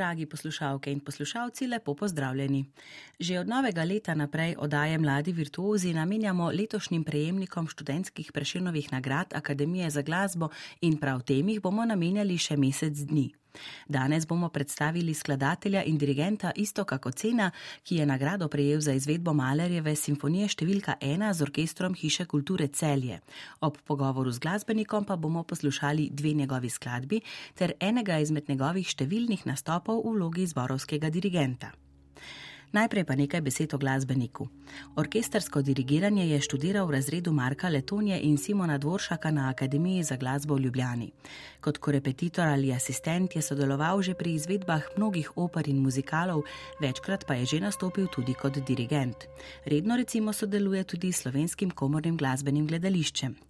Dragi 0.00 0.24
poslušalke 0.26 0.92
in 0.92 1.00
poslušalci, 1.04 1.66
lepo 1.66 1.94
pozdravljeni. 1.94 2.64
Že 3.18 3.40
od 3.40 3.48
novega 3.48 3.84
leta 3.84 4.14
naprej 4.14 4.54
odaje 4.58 4.98
Mladi 4.98 5.32
virtuozi 5.32 5.92
namenjamo 5.92 6.46
letošnjim 6.50 7.04
prejemnikom 7.04 7.68
študentskih 7.68 8.32
preširnovih 8.32 8.92
nagrad 8.92 9.34
Akademije 9.34 9.90
za 9.90 10.02
glasbo 10.02 10.48
in 10.80 10.96
prav 10.96 11.20
tem 11.22 11.48
jih 11.48 11.60
bomo 11.60 11.84
namenjali 11.84 12.38
še 12.38 12.56
mesec 12.56 12.96
dni. 12.96 13.28
Danes 13.88 14.26
bomo 14.26 14.48
predstavili 14.48 15.14
skladatelja 15.14 15.82
in 15.84 15.98
dirigenta 15.98 16.52
Istoka 16.56 16.98
Kocena, 16.98 17.50
ki 17.82 17.96
je 17.96 18.06
nagrado 18.06 18.48
prejel 18.48 18.80
za 18.80 18.92
izvedbo 18.92 19.32
Malerjeve 19.32 19.96
simfonije 19.96 20.48
številka 20.48 20.96
ena 21.00 21.32
z 21.34 21.42
orkestrom 21.42 21.94
Hiše 21.94 22.24
kulture 22.24 22.68
Celje. 22.68 23.20
Ob 23.60 23.78
pogovoru 23.84 24.32
z 24.32 24.38
glasbenikom 24.38 25.04
pa 25.04 25.16
bomo 25.16 25.42
poslušali 25.42 26.10
dve 26.12 26.32
njegovi 26.32 26.70
skladbi 26.70 27.20
ter 27.54 27.74
enega 27.80 28.18
izmed 28.18 28.48
njegovih 28.48 28.88
številnih 28.88 29.46
nastopov 29.46 30.02
v 30.04 30.16
vlogi 30.16 30.46
zborovskega 30.46 31.10
dirigenta. 31.10 31.72
Najprej 32.72 33.04
pa 33.04 33.14
nekaj 33.18 33.40
besed 33.42 33.74
o 33.74 33.78
glasbeniku. 33.78 34.46
Orkestersko 34.96 35.62
dirigiranje 35.62 36.26
je 36.30 36.38
študiral 36.40 36.86
v 36.86 36.94
razredu 36.94 37.32
Marka 37.32 37.68
Letonje 37.68 38.20
in 38.22 38.38
Simona 38.38 38.78
Dvoršaka 38.78 39.30
na 39.30 39.48
Akademiji 39.50 40.02
za 40.02 40.16
glasbo 40.16 40.54
v 40.54 40.60
Ljubljani. 40.60 41.10
Kot 41.60 41.78
korepetitor 41.78 42.46
ali 42.46 42.72
asistent 42.72 43.36
je 43.36 43.42
sodeloval 43.42 44.02
že 44.02 44.14
pri 44.14 44.34
izvedbah 44.34 44.86
mnogih 44.96 45.36
oper 45.36 45.68
in 45.68 45.82
muzikalov, 45.82 46.46
večkrat 46.80 47.26
pa 47.26 47.34
je 47.34 47.46
že 47.46 47.60
nastopil 47.60 48.06
tudi 48.06 48.34
kot 48.34 48.62
dirigent. 48.62 49.26
Redno 49.66 49.96
recimo 49.96 50.32
sodeluje 50.32 50.84
tudi 50.84 51.12
s 51.12 51.22
slovenskim 51.22 51.70
komornim 51.70 52.16
glasbenim 52.16 52.66
gledališčem. 52.66 53.49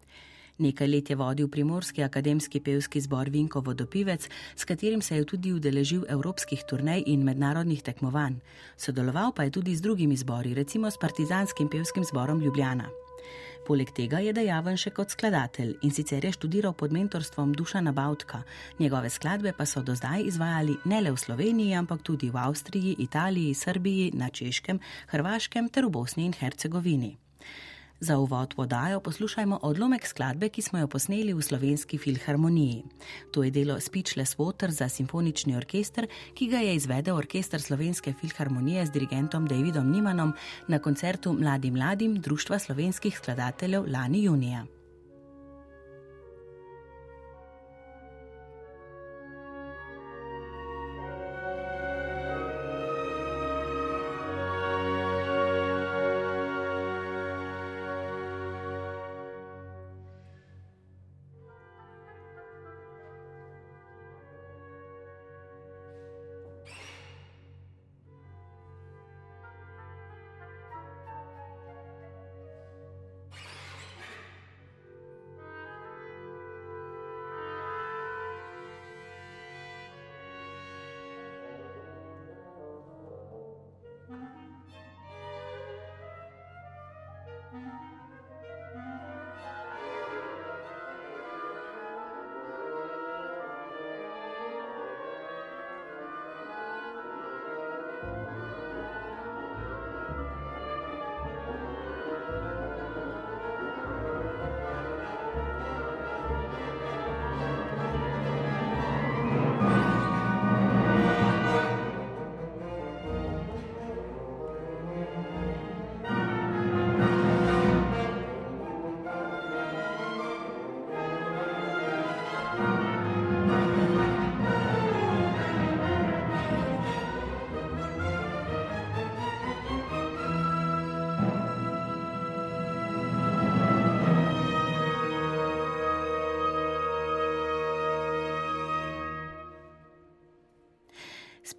Nekaj 0.60 0.88
let 0.88 1.10
je 1.10 1.16
vodil 1.16 1.48
primorski 1.48 2.02
akademski 2.02 2.60
pevski 2.60 3.00
zbor 3.00 3.28
Vinko 3.32 3.60
Vodopivec, 3.60 4.28
s 4.56 4.64
katerim 4.64 5.02
se 5.02 5.16
je 5.16 5.24
tudi 5.24 5.52
udeležil 5.52 6.04
evropskih 6.08 6.64
turnej 6.68 7.02
in 7.06 7.24
mednarodnih 7.24 7.82
tekmovanj. 7.82 8.36
Sodeloval 8.76 9.32
pa 9.32 9.48
je 9.48 9.50
tudi 9.50 9.76
z 9.76 9.80
drugimi 9.80 10.16
zbori, 10.16 10.54
recimo 10.54 10.90
s 10.90 10.98
partizanskim 11.00 11.68
pevskim 11.68 12.04
zborom 12.04 12.40
Ljubljana. 12.40 12.90
Poleg 13.66 13.88
tega 13.96 14.20
je 14.20 14.32
dejaven 14.36 14.76
še 14.76 14.90
kot 14.90 15.12
skladatelj 15.14 15.78
in 15.86 15.92
sicer 15.96 16.24
je 16.24 16.32
študiral 16.36 16.72
pod 16.76 16.92
mentorstvom 16.92 17.54
Dušana 17.56 17.92
Bautka. 17.96 18.42
Njegove 18.78 19.10
skladbe 19.10 19.52
pa 19.56 19.64
so 19.66 19.80
do 19.82 19.94
zdaj 19.96 20.26
izvajali 20.28 20.76
ne 20.84 21.00
le 21.00 21.14
v 21.16 21.22
Sloveniji, 21.24 21.74
ampak 21.78 22.04
tudi 22.04 22.28
v 22.28 22.36
Avstriji, 22.36 22.96
Italiji, 22.98 23.54
Srbiji, 23.54 24.12
na 24.12 24.28
Češkem, 24.28 24.80
Hrvaškem 25.08 25.72
ter 25.72 25.88
v 25.88 25.96
Bosni 25.96 26.28
in 26.28 26.36
Hercegovini. 26.36 27.16
Za 28.02 28.18
uvod 28.18 28.54
podajo 28.54 29.00
poslušajmo 29.00 29.58
odlomek 29.62 30.06
skladbe, 30.06 30.48
ki 30.48 30.62
smo 30.62 30.78
jo 30.78 30.88
posneli 30.88 31.34
v 31.34 31.42
slovenski 31.42 31.98
filharmoniji. 31.98 32.82
To 33.32 33.44
je 33.44 33.50
delo 33.50 33.80
Speechless 33.80 34.36
Water 34.36 34.70
za 34.70 34.88
simfonični 34.88 35.56
orkester, 35.56 36.06
ki 36.34 36.48
ga 36.48 36.58
je 36.58 36.74
izvedel 36.74 37.16
orkester 37.16 37.60
slovenske 37.60 38.14
filharmonije 38.20 38.86
z 38.86 38.90
dirigentom 38.90 39.46
Davidom 39.46 39.92
Nimanom 39.92 40.32
na 40.68 40.78
koncertu 40.78 41.32
Mladim 41.32 41.74
mladim 41.74 42.20
Društva 42.20 42.58
slovenskih 42.58 43.16
skladateljev 43.16 43.84
lani 43.88 44.22
junija. 44.22 44.66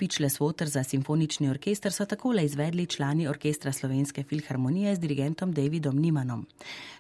Speechless 0.01 0.39
Water 0.39 0.65
za 0.65 0.83
simfonični 0.83 1.49
orkester 1.49 1.93
so 1.93 2.05
takole 2.05 2.45
izvedli 2.45 2.85
člani 2.85 3.27
orkestra 3.27 3.71
Slovenske 3.71 4.23
filharmonije 4.23 4.95
z 4.95 4.99
dirigentom 4.99 5.51
Davidom 5.51 5.95
Nimanom. 5.95 6.47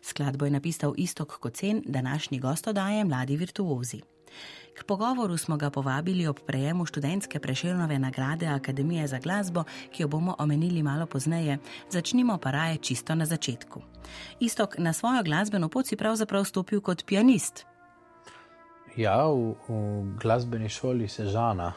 Skladbo 0.01 0.45
je 0.45 0.51
napisal 0.51 0.93
Istok 0.97 1.39
Kocen, 1.39 1.81
današnji 1.85 2.39
gost 2.39 2.67
odaje 2.67 3.05
Mladi 3.05 3.37
virtuozi. 3.37 4.01
K 4.79 4.83
pogovoru 4.83 5.37
smo 5.37 5.57
ga 5.57 5.69
povabili 5.69 6.27
ob 6.27 6.39
prejemu 6.47 6.85
študentske 6.85 7.39
preširnove 7.39 7.99
nagrade 7.99 8.47
Akademije 8.47 9.07
za 9.07 9.19
glasbo, 9.19 9.63
ki 9.91 10.03
jo 10.03 10.07
bomo 10.07 10.35
omenili 10.39 10.83
malo 10.83 11.05
pozneje. 11.05 11.57
Začnimo 11.89 12.37
pa 12.37 12.51
raje 12.51 12.77
čisto 12.77 13.15
na 13.15 13.25
začetku. 13.25 13.81
Istok, 14.39 14.77
na 14.77 14.93
svojo 14.93 15.23
glasbeno 15.23 15.69
pot 15.69 15.87
si 15.87 15.95
pravzaprav 15.95 16.45
stopil 16.45 16.81
kot 16.81 17.05
pianist. 17.05 17.65
Ja, 18.97 19.25
v, 19.27 19.55
v 19.67 20.17
glasbeni 20.21 20.69
šoli 20.69 21.07
Sežana 21.07 21.73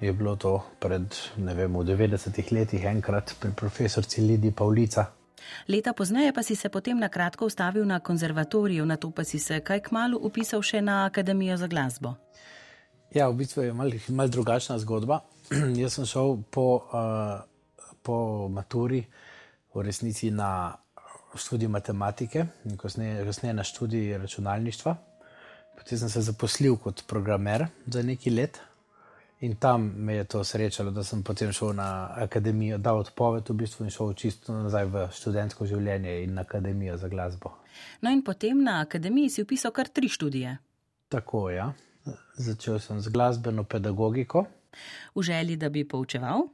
je 0.00 0.12
bilo 0.12 0.36
to 0.36 0.62
pred 0.78 1.14
vem, 1.36 1.72
90 1.72 2.52
letih, 2.52 2.84
enkrat 2.84 3.34
pri 3.40 3.52
profesorici 3.56 4.20
Lidi 4.20 4.50
Pavlica. 4.50 5.06
Leta 5.68 5.92
pozneje 5.92 6.32
pa 6.32 6.42
si 6.42 6.56
se 6.56 6.68
potem 6.68 6.98
na 6.98 7.08
kratko 7.08 7.46
ustavil 7.46 7.86
na 7.86 8.00
konzervatoriju, 8.00 8.86
na 8.86 8.96
to 8.96 9.10
pa 9.10 9.24
si 9.24 9.38
se 9.38 9.60
kaj 9.60 9.80
kmalo 9.80 10.18
upisal 10.18 10.62
še 10.62 10.80
na 10.80 11.04
Akademijo 11.04 11.56
za 11.56 11.66
glasbo. 11.66 12.14
Ja, 13.14 13.28
v 13.28 13.42
bistvu 13.42 13.62
je 13.62 13.72
malo 13.72 13.98
mal 14.08 14.28
drugačna 14.28 14.78
zgodba. 14.78 15.20
Jaz 15.82 15.98
sem 15.98 16.06
šel 16.06 16.38
po, 16.50 16.86
uh, 16.94 17.42
po 18.02 18.48
maturi 18.48 19.02
v 19.74 19.82
resnici 19.82 20.30
na 20.30 20.76
študij 21.34 21.68
matematike 21.68 22.46
in 22.64 22.76
kasneje 22.78 23.54
na 23.54 23.64
študij 23.64 24.18
računalništva. 24.18 24.96
Potem 25.78 25.98
sem 25.98 26.10
se 26.10 26.22
zaposlil 26.22 26.76
kot 26.76 27.04
programer 27.06 27.66
za 27.86 28.02
nekaj 28.02 28.32
let. 28.32 28.60
In 29.40 29.56
tam 29.56 29.92
me 29.96 30.14
je 30.14 30.24
to 30.24 30.44
srečalo, 30.44 30.90
da 30.90 31.04
sem 31.04 31.22
potem 31.22 31.52
šel 31.52 31.72
na 31.72 32.12
akademijo, 32.20 32.78
dal 32.78 32.98
odpoved 33.00 33.48
v 33.48 33.54
bistvu 33.62 33.86
in 33.86 33.90
šel 33.94 34.12
čisto 34.12 34.52
nazaj 34.52 34.84
v 34.92 35.04
študentsko 35.16 35.66
življenje 35.66 36.18
in 36.24 36.34
na 36.36 36.44
akademijo 36.44 36.98
za 37.00 37.08
glasbo. 37.08 37.54
No, 38.04 38.12
in 38.12 38.20
potem 38.22 38.60
na 38.64 38.82
akademiji 38.84 39.30
si 39.30 39.46
upisal 39.46 39.72
kar 39.72 39.88
tri 39.88 40.08
študije. 40.08 40.58
Tako 41.08 41.48
je. 41.50 41.56
Ja. 41.56 41.72
Začel 42.36 42.78
sem 42.78 43.00
z 43.00 43.08
glasbeno 43.08 43.64
pedagogiko. 43.64 44.44
V 45.14 45.22
želji, 45.22 45.56
da 45.56 45.68
bi 45.68 45.88
poučeval? 45.88 46.44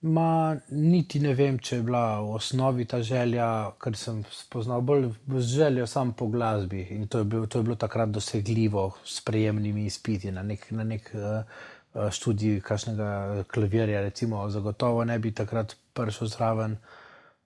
Ma, 0.00 0.56
niti 0.70 1.20
ne 1.20 1.34
vem, 1.36 1.58
če 1.60 1.76
je 1.76 1.82
bila 1.84 2.20
v 2.24 2.36
osnovi 2.38 2.86
ta 2.88 3.02
želja, 3.04 3.48
ker 3.80 3.96
sem 4.00 4.22
spoznal 4.32 4.80
bolj 4.80 5.10
željo 5.44 5.84
sam 5.86 6.14
po 6.16 6.30
glasbi 6.32 6.86
in 6.96 7.04
to 7.08 7.20
je, 7.20 7.24
bil, 7.28 7.44
to 7.46 7.60
je 7.60 7.66
bilo 7.68 7.76
takrat 7.76 8.08
dosegljivo 8.08 8.86
s 9.04 9.20
prejemnimi 9.20 9.84
izpiti 9.86 10.32
na 10.32 10.42
nek, 10.42 10.70
na 10.70 10.86
nek 10.88 11.10
uh, 11.12 11.60
študij, 11.94 12.60
kakšnega 12.60 13.44
klavirja, 13.50 14.00
recimo, 14.00 14.48
zagotovo 14.50 15.04
ne 15.04 15.18
bi 15.18 15.34
takrat 15.34 15.76
prišel 15.92 16.28
zraven. 16.28 16.78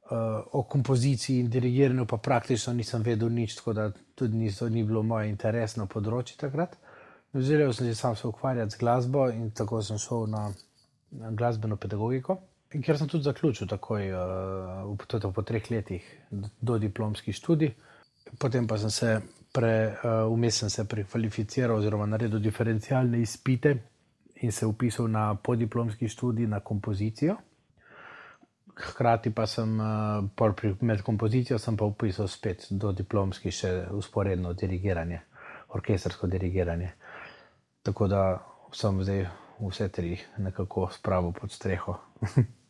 Uh, 0.05 0.45
o 0.53 0.63
kompoziciji 0.69 1.41
in 1.41 1.47
dirigiranju 1.51 2.05
pa 2.07 2.17
praktično 2.17 2.75
nisem 2.77 3.03
vedel 3.03 3.31
nič, 3.33 3.55
tako 3.57 3.73
da 3.73 3.87
tudi 4.15 4.37
ni, 4.37 4.51
ni 4.71 4.83
bilo 4.85 5.03
moje 5.03 5.31
interesno 5.31 5.87
področje 5.87 6.37
takrat. 6.37 6.77
Želel 7.35 7.73
sem 7.73 7.87
se 7.87 7.95
sam 7.95 8.15
ukvarjati 8.25 8.77
z 8.77 8.79
glasbo 8.79 9.31
in 9.33 9.51
tako 9.51 9.81
sem 9.83 9.99
šel 9.99 10.27
na 10.29 10.51
glasbeno 11.11 11.77
pedagogiko, 11.77 12.37
kjer 12.69 12.99
sem 12.99 13.09
tudi 13.09 13.25
zaključil 13.25 13.67
takoj, 13.67 14.13
uh, 14.13 15.33
po 15.35 15.43
treh 15.43 15.71
letih, 15.71 16.05
do 16.61 16.79
diplomski 16.79 17.33
študij. 17.33 17.73
Potem 18.39 18.69
pa 18.69 18.77
sem 18.79 18.91
se, 18.91 19.17
pre, 19.53 19.97
uh, 20.05 20.49
sem 20.51 20.71
se 20.71 20.85
prekvalificiral 20.85 21.79
oziroma 21.79 22.07
naredil 22.07 22.45
diferencialne 22.45 23.25
izpite 23.25 23.79
in 24.45 24.53
se 24.53 24.67
upisal 24.67 25.09
na 25.11 25.35
podiplomski 25.35 26.09
študij 26.09 26.47
na 26.47 26.61
kompozicijo. 26.61 27.37
Hkrati 28.77 29.31
pa 29.31 29.47
sem 29.47 29.79
uh, 29.81 30.81
med 30.81 31.03
kompozicijo 31.03 31.59
pa 31.79 31.85
upisal 31.85 32.29
spet 32.29 32.67
do 32.71 32.93
diplomski 32.93 33.51
še 33.51 33.87
usporedno 33.91 34.53
dirigiranje, 34.53 35.21
orkestrsko 35.69 36.27
dirigiranje. 36.27 36.91
Tako 37.83 38.09
da 38.09 38.21
sem 38.73 39.03
zdaj 39.03 39.27
vse 39.61 39.89
tri 39.89 40.19
nekako 40.39 40.91
spravil 40.93 41.33
pod 41.33 41.53
streho. 41.53 41.97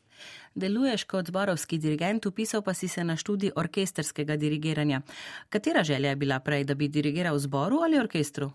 Deluješ 0.54 1.04
kot 1.10 1.26
zborovski 1.26 1.78
dirigent, 1.78 2.26
upisal 2.26 2.62
pa 2.62 2.74
si 2.74 2.88
se 2.88 3.04
na 3.04 3.16
študij 3.16 3.50
orkesterskega 3.56 4.36
dirigiranja. 4.36 5.00
Katera 5.48 5.82
želja 5.82 6.08
je 6.08 6.16
bila 6.16 6.38
prej, 6.40 6.64
da 6.64 6.74
bi 6.74 6.88
dirigiral 6.88 7.38
zboru 7.38 7.80
ali 7.82 7.98
orkestru? 7.98 8.50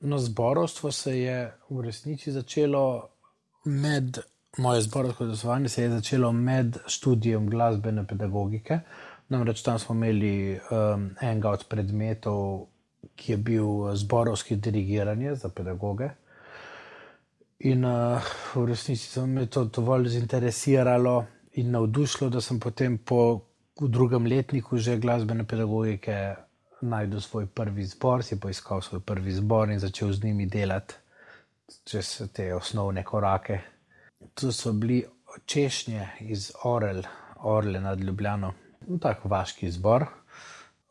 No, 0.00 0.18
zborovstvo 0.18 0.92
se 0.92 1.18
je 1.18 1.52
v 1.70 1.80
resnici 1.80 2.32
začelo 2.32 3.08
med, 3.64 4.18
moje 4.58 4.80
zborovsko 4.80 5.26
delovanje 5.26 5.68
se 5.68 5.82
je 5.82 5.90
začelo 5.90 6.32
med 6.32 6.76
študijem 6.86 7.50
glasbene 7.50 8.06
pedagogike. 8.06 8.80
Namreč 9.28 9.62
tam 9.62 9.78
smo 9.78 9.94
imeli 9.94 10.60
um, 10.70 11.10
enega 11.20 11.50
od 11.50 11.64
predmetov, 11.68 12.66
ki 13.16 13.32
je 13.32 13.36
bil 13.36 13.96
zborovski 13.96 14.56
dirigiranje 14.56 15.34
za 15.34 15.48
pedagoge. 15.48 16.10
In 17.58 17.84
uh, 17.84 18.22
v 18.54 18.66
resnici 18.68 19.20
me 19.20 19.46
to 19.46 19.64
dovolj 19.64 20.08
zainteresiralo 20.08 21.24
in 21.52 21.70
navdušilo, 21.70 22.30
da 22.30 22.40
sem 22.40 22.60
potem 22.60 22.98
po 22.98 23.40
drugem 23.80 24.26
letniku 24.26 24.76
že 24.76 24.98
glasbene 24.98 25.44
pedagogike 25.44 26.34
najdel 26.88 27.20
svoj 27.20 27.46
prvi 27.46 27.84
zbor, 27.84 28.24
si 28.24 28.40
poiskal 28.40 28.82
svoj 28.82 29.00
prvi 29.00 29.32
zbor 29.32 29.70
in 29.70 29.78
začel 29.78 30.12
z 30.12 30.24
njimi 30.24 30.46
delati 30.46 30.94
čez 31.84 32.22
te 32.32 32.54
osnovne 32.54 33.04
korake. 33.04 33.60
To 34.34 34.52
so 34.52 34.72
bili 34.72 35.04
češnje 35.46 36.08
iz 36.20 36.52
Orel, 36.64 37.02
Orle 37.36 37.80
nad 37.80 38.00
Ljubljano, 38.00 38.52
tak 39.00 39.24
vaški 39.24 39.70
zbor, 39.70 40.06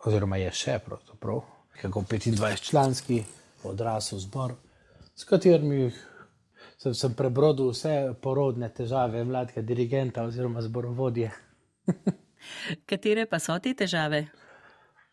oziroma 0.05 0.37
je 0.37 0.51
še 0.51 0.79
pravzaprav, 0.85 1.41
kako 1.81 2.01
25-članski 2.01 3.23
odrasel 3.63 4.19
zbor, 4.19 4.53
s 5.15 5.23
katerimi 5.23 5.91
sem, 6.77 6.93
sem 6.93 7.13
prebrodil 7.15 7.71
vse 7.71 8.13
porodne 8.21 8.69
težave 8.69 9.23
mladega 9.23 9.61
dirigenta 9.61 10.23
oziroma 10.23 10.61
zborovodje. 10.61 11.31
Katere 12.89 13.25
pa 13.25 13.39
so 13.39 13.57
te 13.59 13.73
težave? 13.73 14.27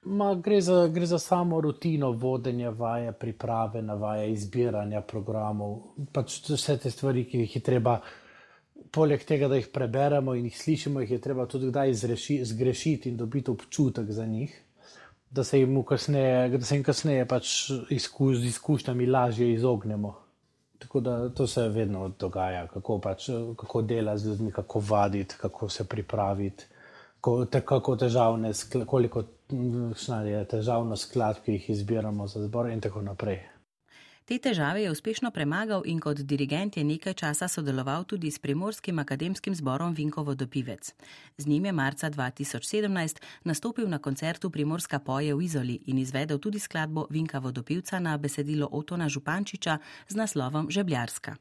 Ma, 0.05 0.35
gre, 0.35 0.61
za, 0.61 0.89
gre 0.89 1.07
za 1.07 1.19
samo 1.19 1.61
rutino 1.61 2.11
vodenja, 2.11 2.71
vaje, 2.71 3.13
priprave, 3.13 3.83
navaje, 3.83 4.33
izbiranja 4.33 5.01
programov. 5.01 5.77
Pač 6.13 6.41
vse 6.51 6.75
te 6.83 6.91
stvari, 6.91 7.23
ki 7.31 7.45
jih 7.45 7.55
je 7.57 7.63
treba, 7.63 8.01
poleg 8.91 9.23
tega, 9.23 9.47
da 9.49 9.61
jih 9.61 9.69
preberemo 9.71 10.35
in 10.35 10.49
jih 10.51 10.59
slišimo, 10.59 11.05
jih 11.05 11.15
je 11.15 11.21
treba 11.23 11.47
tudi 11.47 11.71
kdaj 11.71 11.95
zreši, 12.01 12.41
zgrešiti 12.51 13.13
in 13.13 13.21
dobiti 13.21 13.55
občutek 13.55 14.11
za 14.11 14.27
njih, 14.27 14.57
da 15.31 15.45
se 15.45 15.61
jim 15.61 15.79
kasneje, 15.87 16.49
da 16.59 16.65
se 16.65 16.77
jim 16.77 16.83
kasneje 16.85 17.29
pač 17.29 17.53
izkuš, 17.91 18.41
z 18.43 18.51
izkušnjami 18.51 19.07
lažje 19.07 19.53
izognemo. 19.53 20.17
Tako 20.83 21.01
da 21.01 21.29
to 21.31 21.47
se 21.47 21.69
vedno 21.69 22.09
dogaja, 22.19 22.67
kako, 22.67 22.99
pač, 22.99 23.29
kako 23.57 23.83
dela 23.83 24.17
z 24.19 24.33
ljudmi, 24.33 24.51
kako 24.53 24.83
vaditi, 24.89 25.39
kako 25.41 25.69
se 25.69 25.87
pripraviti, 25.89 26.67
kako, 27.21 27.45
te, 27.45 27.61
kako 27.61 27.97
težavne, 27.97 28.51
koliko 28.87 29.21
je 29.21 29.27
težavno 30.51 30.97
skladb, 30.97 31.45
ki 31.45 31.59
jih 31.59 31.71
izbiramo 31.71 32.27
za 32.27 32.43
zbor 32.43 32.71
in 32.71 32.81
tako 32.81 33.03
naprej. 33.03 33.41
Te 34.25 34.39
težave 34.39 34.83
je 34.83 34.91
uspešno 34.91 35.31
premagal 35.31 35.83
in 35.85 35.99
kot 36.01 36.21
dirigent 36.23 36.77
je 36.77 36.85
nekaj 36.85 37.15
časa 37.15 37.49
sodeloval 37.49 38.05
tudi 38.05 38.31
s 38.31 38.39
Primorskim 38.39 38.99
akademskim 38.99 39.55
zborom 39.55 39.95
Vinkovo 39.95 40.35
dopivec. 40.35 40.95
Z 41.39 41.47
njim 41.47 41.65
je 41.65 41.73
marca 41.73 42.11
2017 42.11 43.23
nastopil 43.45 43.89
na 43.89 43.99
koncertu 43.99 44.51
Primorska 44.51 44.99
poje 44.99 45.35
v 45.35 45.43
Izoli 45.43 45.81
in 45.87 45.99
izvedel 45.99 46.39
tudi 46.39 46.59
skladbo 46.59 47.07
Vinka 47.11 47.39
vodopivca 47.39 47.99
na 47.99 48.17
besedilo 48.17 48.69
Otona 48.73 49.09
Župančiča 49.09 49.79
z 50.09 50.15
naslovom 50.15 50.71
Žebljarska. 50.71 51.37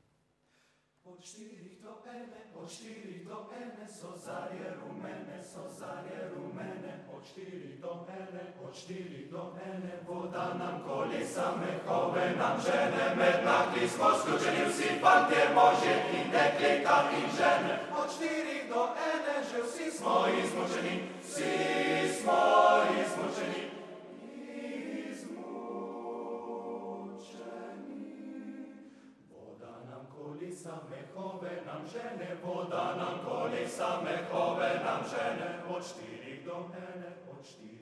Voda 10.31 10.53
nam 10.59 10.81
kolesa 10.87 11.51
mehove 11.59 12.35
nam 12.37 12.57
žene, 12.65 13.15
med 13.17 13.45
nakli 13.45 13.89
smo 13.89 14.05
sključeni 14.19 14.65
vsi 14.69 14.89
fantje, 15.01 15.43
možje 15.55 15.95
in 16.13 16.31
dekleta 16.31 17.03
in 17.17 17.29
žene. 17.37 17.79
Od 18.03 18.09
štirih 18.15 18.63
do 18.69 18.83
ene 19.11 19.35
že 19.51 19.61
vsi 19.63 19.97
smo 19.97 20.25
izmučeni, 20.43 21.01
vsi 21.23 22.21
smo 22.21 22.41
izmučeni. 23.01 23.71
Mehove 30.89 31.61
nam 31.65 31.87
žene, 31.93 32.35
voda 32.43 32.95
nam 32.97 33.19
kolesa, 33.25 34.01
mehove 34.03 34.71
nam 34.85 35.01
žene, 35.11 35.49
od 35.69 35.83
štirih 35.83 36.45
do 36.45 36.57
ene, 36.77 37.09
od 37.31 37.45
štirih 37.45 37.80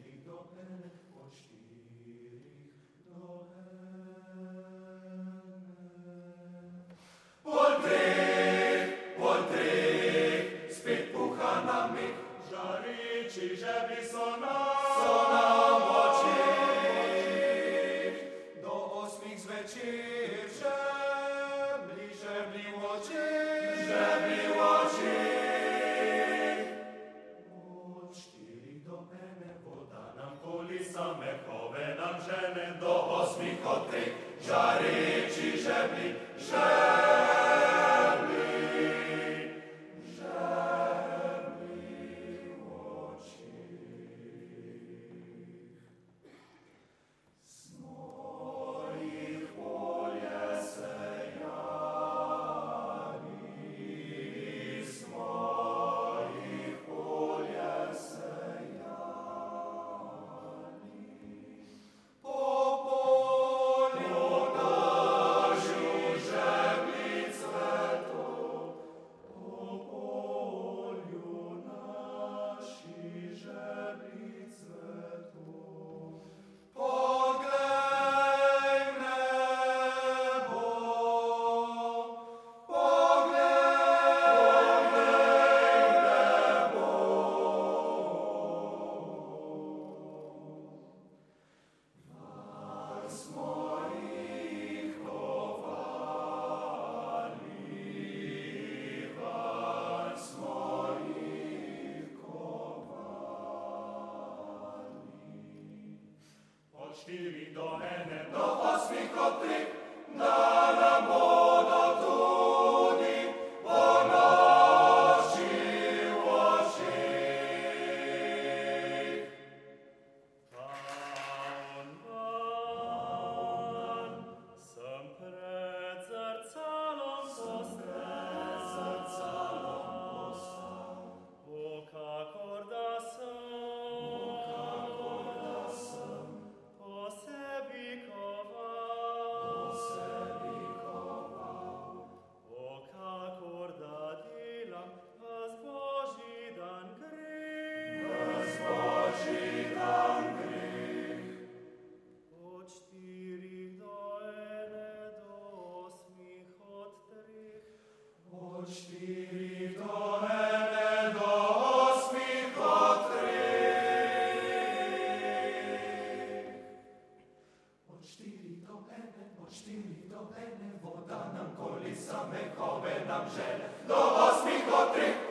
Do 173.89 173.95
osmih 173.95 174.63
od 174.73 174.93
treh, 174.93 175.28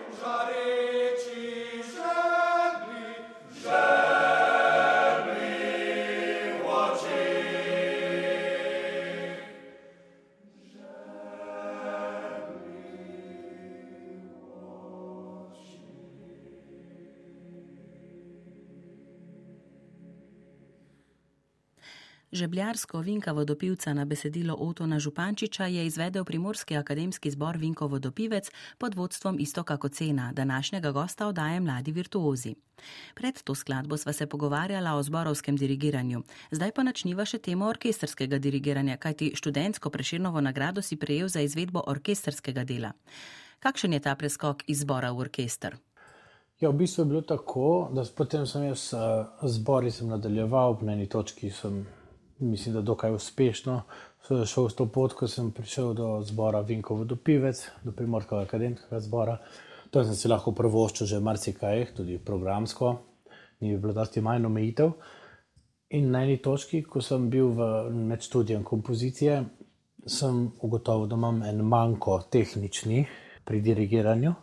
Žebljarsko 22.39 23.01
Vinka 23.01 23.33
vodopivca 23.33 23.93
na 23.95 24.05
besedilo 24.05 24.55
Otona 24.55 24.99
Župančiča 24.99 25.67
je 25.67 25.87
izvedel 25.87 26.25
Primorski 26.25 26.77
akademski 26.77 27.31
zbor 27.31 27.57
Vinko 27.57 27.87
vodopivec 27.87 28.51
pod 28.79 28.95
vodstvom 28.95 29.37
Istoka 29.41 29.77
Kocena, 29.77 30.33
današnjega 30.33 30.91
gosta 30.91 31.27
odaje 31.27 31.61
Mladi 31.61 31.93
virtuozi. 31.93 32.55
Pred 33.15 33.43
to 33.43 33.55
skladbo 33.55 33.97
sva 33.97 34.13
se 34.13 34.27
pogovarjala 34.27 34.95
o 34.95 35.03
zborovskem 35.03 35.57
dirigiranju, 35.57 36.23
zdaj 36.51 36.73
pa 36.73 36.83
načniva 36.83 37.25
še 37.25 37.39
temo 37.39 37.67
orkesterskega 37.67 38.39
dirigiranja, 38.39 38.97
kajti 38.97 39.33
študentsko 39.35 39.91
preširnovo 39.91 40.41
nagrado 40.41 40.83
si 40.83 40.97
prejel 40.97 41.29
za 41.29 41.41
izvedbo 41.41 41.83
orkesterskega 41.87 42.65
dela. 42.65 42.93
Kakšen 43.59 43.93
je 43.93 44.01
ta 44.01 44.15
preskok 44.15 44.63
iz 44.67 44.87
zbora 44.87 45.11
v 45.11 45.27
orkester? 45.27 45.79
Ja, 46.61 46.71
v 46.71 46.79
bistvu 46.87 47.03
je 47.03 47.07
bilo 47.07 47.21
tako, 47.23 47.89
da 47.95 48.03
potem 48.17 48.47
sem 48.47 48.65
jaz 48.71 48.93
uh, 48.95 49.27
zbori 49.43 49.91
sem 49.91 50.09
nadaljeval, 50.11 50.79
na 50.83 50.93
eni 50.93 51.07
točki 51.07 51.51
sem, 51.51 51.85
mislim, 52.39 52.75
da 52.75 52.81
dokaj 52.81 53.15
uspešno 53.15 53.83
šel 54.29 54.69
s 54.69 54.75
to 54.75 54.87
pot, 54.87 55.13
ko 55.13 55.29
sem 55.29 55.51
prišel 55.51 55.95
do 55.95 56.09
zbora 56.23 56.61
Vinko 56.61 56.95
Vodopivec, 56.95 57.63
do 57.85 57.93
Primorskega 57.93 58.43
akademskega 58.43 59.01
zbora. 59.01 59.39
Tam 59.91 60.05
sem 60.05 60.15
si 60.15 60.29
lahko 60.29 60.53
prvoščil 60.53 61.07
že 61.07 61.21
marsikaj, 61.21 61.87
tudi 61.97 62.19
programsko, 62.19 62.99
ni 63.61 63.77
bilo 63.77 63.95
dosti 63.97 64.21
manj 64.21 64.47
omejitev. 64.47 64.93
In 65.97 66.11
na 66.13 66.23
eni 66.27 66.37
točki, 66.45 66.83
ko 66.85 67.01
sem 67.01 67.31
bil 67.33 67.55
v, 67.57 67.69
med 68.11 68.21
študijem 68.21 68.65
kompozicije, 68.65 69.39
sem 70.09 70.45
ugotovil, 70.61 71.09
da 71.09 71.17
imam 71.17 71.41
en 71.43 71.65
manjko 71.65 72.21
tehnični 72.31 73.07
pri 73.45 73.61
dirigiranju 73.65 74.35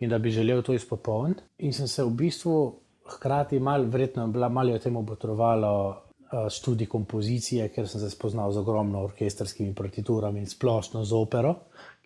in 0.00 0.10
da 0.10 0.18
bi 0.18 0.32
želel 0.32 0.62
to 0.62 0.72
izpopolniti. 0.72 1.42
In 1.58 1.72
sem 1.72 1.88
se 1.88 2.04
v 2.04 2.10
bistvu 2.16 2.56
hkrati 3.06 3.60
mal, 3.60 3.84
verjetno 3.84 4.24
je 4.24 4.32
bila 4.32 4.48
malo 4.48 4.72
je 4.72 4.80
temu 4.88 5.04
potrovalo 5.06 6.05
študij 6.50 6.86
kompozicije, 6.86 7.68
ker 7.68 7.88
sem 7.88 8.00
se 8.00 8.10
spoznal 8.10 8.52
z 8.52 8.58
ogromno 8.58 9.04
orkestrskimi 9.04 9.74
partiturami 9.74 10.40
in 10.40 10.46
splošno 10.46 11.04
z 11.04 11.14
opero, 11.14 11.54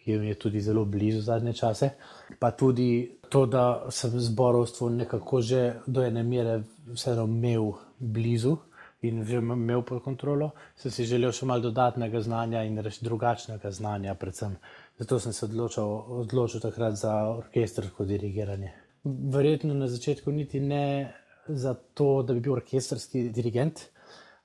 ki 0.05 0.19
mi 0.19 0.29
je 0.29 0.35
tudi 0.35 0.61
zelo 0.61 0.85
blizu 0.85 1.21
zadnje 1.21 1.53
čase. 1.53 1.91
Pa 2.39 2.51
tudi 2.51 3.19
to, 3.29 3.47
da 3.47 3.87
sem 3.91 4.21
zborovstvo 4.21 4.89
nekako 4.89 5.41
že 5.41 5.75
do 5.87 6.05
ene 6.05 6.23
mere 6.23 6.63
vseeno 6.93 7.25
imel 7.25 7.73
blizu 7.99 8.57
in 9.03 9.25
že 9.25 9.37
imel 9.37 9.83
pod 9.83 10.03
kontrolo, 10.03 10.51
sem 10.77 10.93
si 10.93 11.05
želel 11.05 11.33
še 11.33 11.47
malo 11.47 11.61
dodatnega 11.61 12.21
znanja 12.21 12.65
in 12.69 12.79
reč 12.79 13.01
drugačnega 13.01 13.71
znanja, 13.73 14.15
predvsem. 14.15 14.57
Zato 14.99 15.19
sem 15.19 15.33
se 15.33 15.47
odločil, 15.47 15.95
odločil 16.25 16.61
takrat 16.61 16.99
za 17.01 17.15
orkestrsko 17.31 18.05
dirigiranje. 18.05 18.73
Verjetno 19.05 19.75
na 19.75 19.89
začetku 19.89 20.33
niti 20.33 20.61
ne 20.61 21.15
zato, 21.49 22.23
da 22.23 22.35
bi 22.35 22.41
bil 22.41 22.53
orkestrski 22.53 23.31
dirigent, 23.33 23.87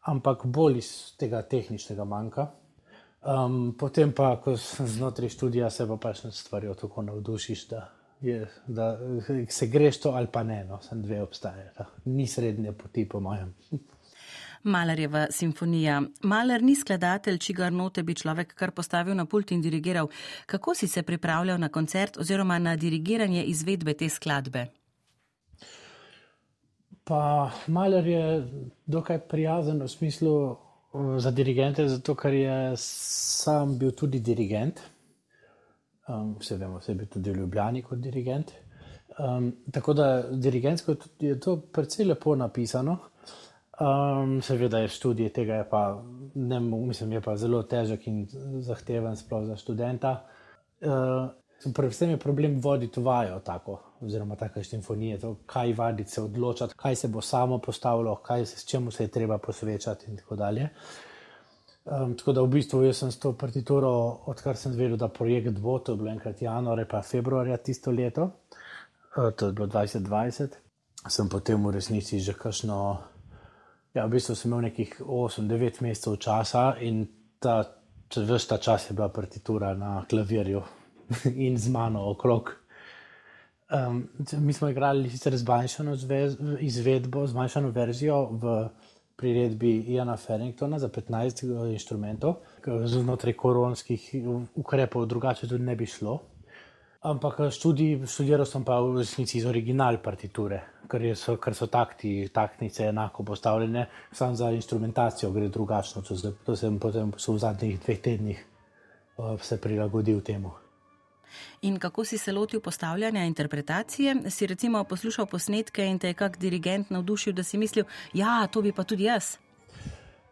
ampak 0.05 0.45
bolj 0.45 0.77
iz 0.77 0.91
tega 1.19 1.41
tehničnega 1.41 2.05
manjka. 2.05 2.47
Um, 3.25 3.73
potem 3.79 4.11
pa, 4.13 4.35
ko 4.37 4.53
znotraj 4.55 5.31
študija, 5.33 5.69
se 5.73 5.87
pa 5.89 5.97
pač 5.97 6.23
nad 6.23 6.33
stvarjo 6.33 6.75
tako 6.77 7.01
navdušiš, 7.07 7.67
da, 7.67 7.81
je, 8.21 8.43
da 8.67 8.91
se 9.49 9.67
greš 9.67 9.99
to 10.03 10.13
ali 10.13 10.29
pa 10.31 10.43
ne, 10.43 10.61
no, 10.69 10.77
sem 10.85 11.01
dve 11.01 11.23
obstajata. 11.23 11.87
Ni 12.05 12.27
srednje 12.27 12.73
poti, 12.77 13.07
po 13.09 13.19
mojem. 13.19 13.53
Malerjeva 14.65 15.27
simfonija. 15.31 15.99
Maler 16.23 16.63
ni 16.63 16.75
skladatelj, 16.75 17.37
čigar 17.37 17.73
note 17.73 18.03
bi 18.03 18.15
človek 18.17 18.53
kar 18.57 18.71
postavil 18.71 19.17
na 19.17 19.25
pult 19.25 19.51
in 19.51 19.61
dirigiral. 19.61 20.09
Kako 20.45 20.75
si 20.75 20.87
se 20.87 21.03
pripravljal 21.03 21.59
na 21.59 21.69
koncert 21.69 22.17
oziroma 22.17 22.59
na 22.59 22.75
dirigiranje 22.75 23.43
izvedbe 23.43 23.93
te 23.93 24.09
skladbe? 24.09 24.67
Pa 27.05 27.51
Maler 27.67 28.07
je 28.07 28.47
dokaj 28.85 29.19
prijazen 29.29 29.81
v 29.81 29.87
smislu 29.87 30.35
uh, 30.51 31.17
za 31.17 31.31
dirigente, 31.31 31.87
zato 31.87 32.15
ker 32.17 32.33
je 32.33 32.73
sam 32.81 33.77
bil 33.77 33.91
tudi 33.91 34.19
dirigent. 34.19 34.81
Um, 36.07 36.35
vse 36.39 36.57
vemo, 36.57 36.79
vse 36.81 36.91
je 36.91 36.95
bil 36.95 37.07
tudi 37.13 37.31
v 37.31 37.43
Ljubljani 37.43 37.83
kot 37.85 38.01
dirigent. 38.01 38.51
Um, 39.19 39.51
tako 39.71 39.93
da 39.93 40.23
dirigentsko 40.31 40.95
je 41.19 41.39
to 41.39 41.59
precej 41.61 42.05
lepo 42.05 42.35
napisano. 42.35 42.97
Um, 43.79 44.41
seveda 44.41 44.79
je 44.79 44.87
študij 44.87 45.29
tega, 45.29 45.61
je 45.61 45.69
pa, 45.69 46.03
ne, 46.35 46.59
mislim, 46.59 47.11
je 47.11 47.21
pa 47.21 47.37
zelo 47.37 47.63
težek 47.63 48.07
in 48.07 48.25
zahteven, 48.63 49.15
sploh 49.15 49.45
za 49.45 49.55
študenta. 49.55 50.23
Uh, 50.81 51.29
predvsem 51.73 52.09
je 52.09 52.17
problem 52.17 52.59
voditi 52.61 53.01
vajo, 53.01 53.39
tako, 53.39 53.79
oziroma 54.01 54.35
take 54.35 54.63
simfonije, 54.63 55.19
to, 55.19 55.35
kaj 55.45 55.73
vaditi, 55.73 56.11
se 56.11 56.21
odločati, 56.21 56.73
kaj 56.77 56.95
se 56.95 57.07
bo 57.07 57.21
samo 57.21 57.57
postavilo, 57.57 58.15
kaj 58.15 58.45
se, 58.45 58.67
čemu 58.67 58.91
se 58.91 59.03
je 59.03 59.07
treba 59.07 59.37
posvečati 59.37 60.11
in 60.11 60.17
tako 60.17 60.35
dalje. 60.35 60.69
Um, 61.85 62.17
tako 62.17 62.33
da 62.33 62.41
v 62.41 62.47
bistvu 62.47 62.83
jaz 62.83 62.97
sem 62.97 63.11
s 63.11 63.19
to 63.19 63.33
partituro, 63.37 63.89
odkar 64.25 64.57
sem 64.57 64.73
zvedel, 64.73 64.97
da 64.97 65.07
projekt 65.07 65.59
bo, 65.59 65.79
to 65.79 65.93
je 65.93 65.97
bilo 65.97 66.11
enkrat 66.11 66.41
januarja, 66.41 66.85
pa 66.91 67.01
februarja 67.01 67.57
tisto 67.57 67.91
leto, 67.91 68.29
uh, 69.17 69.31
to 69.37 69.45
je 69.45 69.53
bilo 69.53 69.67
2020, 69.67 70.55
sem 71.09 71.29
potem 71.29 71.65
v 71.65 71.75
resnici 71.75 72.19
že 72.19 72.33
kakšno, 72.33 72.79
ja, 73.93 74.05
v 74.05 74.09
bistvu 74.09 74.35
sem 74.35 74.51
imel 74.51 74.71
nekih 74.71 74.97
8-9 75.01 75.81
mesecev 75.85 76.17
časa 76.17 76.73
in 76.81 77.05
ta, 77.39 77.61
vse 78.15 78.47
ta 78.47 78.57
čas 78.57 78.89
je 78.89 78.95
bila 78.95 79.09
partitura 79.09 79.73
na 79.73 80.05
klavirju 80.09 80.63
in 81.47 81.57
z 81.57 81.69
mano 81.69 82.09
okrog. 82.09 82.55
Um, 83.69 84.07
mi 84.37 84.53
smo 84.53 84.69
igrali 84.69 85.09
sicer 85.09 85.37
zmanjšano 85.37 85.97
izvedbo, 86.59 87.27
zmanjšano 87.27 87.69
verzijo 87.69 88.25
v 88.31 88.69
priredbi 89.15 89.79
Iana 89.87 90.17
Farringtona 90.17 90.79
za 90.79 90.89
15 90.89 91.71
inštrumentov, 91.71 92.35
znotraj 92.85 93.33
koronskih 93.33 94.09
ukrepov, 94.55 95.05
drugače 95.05 95.47
tudi 95.47 95.63
ne 95.63 95.75
bi 95.75 95.85
šlo. 95.85 96.19
Ampak 97.05 97.39
študij, 97.53 97.99
študiral 98.09 98.47
sem 98.49 98.63
pa 98.65 98.79
v 98.81 98.97
resnici 98.97 99.37
iz 99.37 99.45
original 99.45 99.99
partiture, 100.01 100.61
ker, 100.89 101.05
so, 101.13 101.37
ker 101.37 101.53
so 101.53 101.67
takti, 101.69 102.27
taktnice 102.33 102.89
enako 102.89 103.23
postavljene, 103.23 103.85
samo 104.11 104.35
za 104.35 104.49
instrumentacijo 104.51 105.29
gre 105.31 105.47
drugačno. 105.47 106.01
To 106.45 106.55
sem 106.57 106.79
potem 106.79 107.13
v 107.13 107.37
zadnjih 107.37 107.79
dveh 107.79 108.01
tednih 108.01 108.45
uh, 109.17 109.41
se 109.41 109.61
prilagodil 109.61 110.21
temu. 110.21 110.64
In 111.61 111.79
kako 111.79 112.05
si 112.05 112.17
se 112.17 112.31
lotil 112.31 112.59
postavljanja 112.59 113.25
interpretacije? 113.25 114.15
Si 114.29 114.47
recimo 114.47 114.83
poslušal 114.83 115.25
posnetke 115.25 115.85
in 115.85 115.99
te 115.99 116.07
je 116.07 116.13
kak 116.13 116.37
dirigent 116.37 116.89
navdušil, 116.89 117.33
da 117.33 117.43
si 117.43 117.57
mislil, 117.57 117.85
ja, 118.13 118.47
to 118.47 118.61
bi 118.61 118.71
pa 118.71 118.83
tudi 118.83 119.03
jaz. 119.03 119.37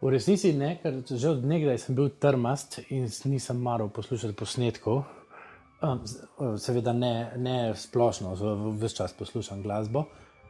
V 0.04 0.10
resnici 0.12 0.52
ne, 0.52 0.74
ker 0.82 0.98
že 1.08 1.30
od 1.30 1.44
nekdaj 1.48 1.78
sem 1.80 1.96
bil 1.96 2.10
trmast 2.20 2.78
in 2.92 3.08
nisem 3.24 3.60
maral 3.60 3.88
poslušati 3.88 4.36
posnetkov. 4.36 5.04
Um, 5.84 6.02
seveda 6.60 6.92
ne, 6.92 7.32
ne 7.36 7.56
splošno, 7.76 8.34
vse 8.80 8.96
čas 8.96 9.12
poslušam 9.16 9.62
glasbo, 9.62 10.04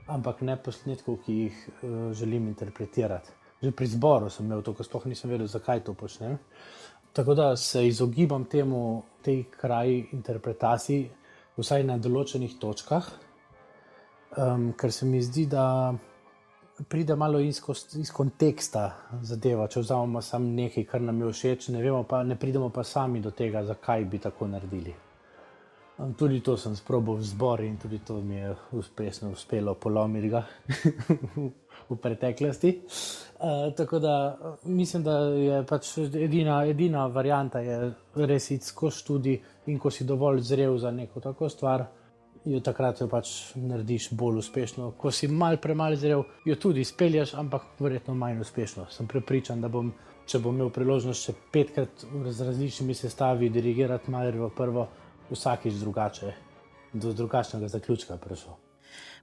ampak 0.06 0.42
ne 0.42 0.56
posnetkov, 0.58 1.20
ki 1.24 1.38
jih 1.38 1.60
uh, 1.68 2.12
želim 2.12 2.48
interpretirati. 2.50 3.30
Že 3.62 3.70
pri 3.72 3.86
zboru 3.86 4.30
sem 4.30 4.46
imel 4.46 4.62
to, 4.62 4.74
ko 4.74 4.84
sploh 4.84 5.06
nisem 5.06 5.30
vedel, 5.30 5.46
zakaj 5.46 5.84
to 5.86 5.94
počnem. 5.94 6.36
Tako 7.14 7.34
da 7.34 7.56
se 7.56 7.86
izogibam 7.86 8.44
temu, 8.44 9.02
tej 9.22 9.44
kraji 9.50 10.08
interpretacij, 10.12 11.04
vsaj 11.56 11.84
na 11.86 11.94
določenih 12.02 12.56
točkah, 12.58 13.06
um, 14.36 14.72
ker 14.74 14.92
se 14.92 15.06
mi 15.06 15.22
zdi, 15.22 15.46
da 15.46 15.94
pride 16.90 17.14
malo 17.16 17.38
iz, 17.38 17.60
iz 18.00 18.10
konteksta 18.10 18.88
zadeva. 19.22 19.68
Če 19.70 19.84
vzamemo 19.84 20.22
samo 20.26 20.50
nekaj, 20.58 20.88
kar 20.90 21.06
nam 21.06 21.22
je 21.22 21.30
všeč, 21.32 21.68
ne, 21.76 21.86
pa, 22.08 22.24
ne 22.26 22.36
pridemo 22.36 22.72
pa 22.74 22.82
sami 22.82 23.22
do 23.22 23.30
tega, 23.30 23.62
zakaj 23.64 24.04
bi 24.10 24.18
tako 24.18 24.50
naredili. 24.50 24.94
Tudi 26.18 26.40
to 26.42 26.56
sem 26.58 26.74
sprobil 26.74 27.20
v 27.20 27.28
zbor 27.30 27.62
in 27.62 27.76
tudi 27.78 28.00
to 28.02 28.18
mi 28.18 28.40
je 28.40 28.50
uspešno 28.74 29.30
uspelo 29.30 29.76
polomiti 29.78 30.28
ga 30.28 30.42
v 31.90 31.96
preteklosti. 32.02 32.80
Uh, 33.44 33.74
tako 33.76 33.98
da 34.00 34.38
mislim, 34.64 35.02
da 35.04 35.18
je 35.18 35.58
pač 35.68 35.90
edina, 35.98 36.62
edina 36.66 37.06
varijanta, 37.06 37.60
da 37.60 37.64
je 37.64 38.26
res 38.30 38.50
iti 38.50 38.64
skozi 38.64 39.02
študij 39.02 39.36
in 39.66 39.78
ko 39.78 39.90
si 39.90 40.06
dovolj 40.08 40.40
zrel 40.40 40.78
za 40.78 40.90
neko 40.90 41.20
tako 41.20 41.48
stvar 41.48 41.84
jo 42.44 42.60
takrat 42.60 43.00
jo 43.00 43.08
pač 43.08 43.30
narediš 43.56 44.10
bolj 44.12 44.42
uspešno. 44.42 44.90
Ko 45.00 45.10
si 45.10 45.28
mal 45.28 45.56
premalo 45.60 45.96
zrel, 45.96 46.24
jo 46.44 46.56
tudi 46.60 46.84
spelješ, 46.84 47.34
ampak 47.40 47.80
verjetno 47.80 48.14
manj 48.14 48.42
uspešno. 48.44 48.86
Sem 48.92 49.08
prepričan, 49.08 49.62
da 49.64 49.68
bom, 49.72 49.92
če 50.28 50.40
bom 50.44 50.56
imel 50.56 50.72
priložnost 50.74 51.30
še 51.30 51.36
petkrat 51.52 52.04
z 52.04 52.48
različnimi 52.50 52.94
sestavi 52.94 53.50
dirigirati 53.50 54.12
v 54.12 54.50
prvo, 54.56 54.88
vsakič 55.30 55.80
drugače, 55.80 56.34
do 56.92 57.12
drugačnega 57.12 57.68
zaključka 57.68 58.16
prišel. 58.16 58.52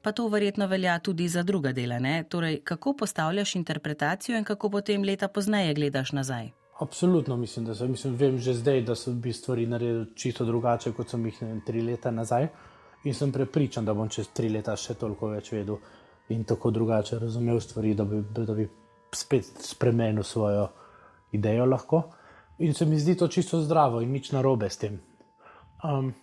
Pa 0.01 0.11
to 0.11 0.27
verjetno 0.27 0.67
velja 0.67 0.99
tudi 0.99 1.27
za 1.27 1.43
druga 1.43 1.71
dela. 1.71 1.99
Ne? 1.99 2.23
Torej, 2.23 2.61
kako 2.63 2.93
postavljaš 2.93 3.55
interpretacijo 3.55 4.37
in 4.37 4.43
kako 4.43 4.69
potem 4.69 5.03
leta 5.03 5.27
pozneje 5.27 5.73
gledaš 5.73 6.11
nazaj? 6.11 6.49
Absolutno 6.79 7.37
mislim, 7.37 7.65
da 7.65 7.75
sem, 7.75 7.91
mislim, 7.91 8.15
vem 8.15 8.37
že 8.37 8.53
zdaj, 8.53 8.81
da 8.81 8.95
so 8.95 9.11
bi 9.11 9.33
stvari 9.33 9.65
naredili 9.67 10.05
čisto 10.15 10.45
drugače, 10.45 10.91
kot 10.91 11.09
sem 11.09 11.25
jih 11.25 11.41
ne, 11.41 11.59
tri 11.65 11.81
leta 11.81 12.11
nazaj. 12.11 12.47
In 13.03 13.13
sem 13.13 13.31
prepričan, 13.31 13.85
da 13.85 13.93
bom 13.93 14.09
čez 14.09 14.29
tri 14.33 14.49
leta 14.49 14.75
še 14.77 14.93
toliko 14.93 15.29
več 15.29 15.51
vedel 15.51 15.77
in 16.29 16.43
tako 16.43 16.71
drugače 16.71 17.19
razumel 17.19 17.59
stvari, 17.59 17.93
da 17.93 18.05
bi, 18.05 18.23
da 18.33 18.53
bi 18.53 18.67
spet 19.13 19.45
spremenil 19.59 20.23
svojo 20.23 20.67
idejo. 21.31 21.65
Lahko. 21.65 22.03
In 22.59 22.73
se 22.73 22.85
mi 22.85 22.99
zdi 22.99 23.15
to 23.17 23.27
čisto 23.27 23.61
zdravo 23.61 24.01
in 24.01 24.11
nič 24.11 24.31
narobe 24.31 24.69
s 24.69 24.77
tem. 24.77 24.99
Um, 25.84 26.13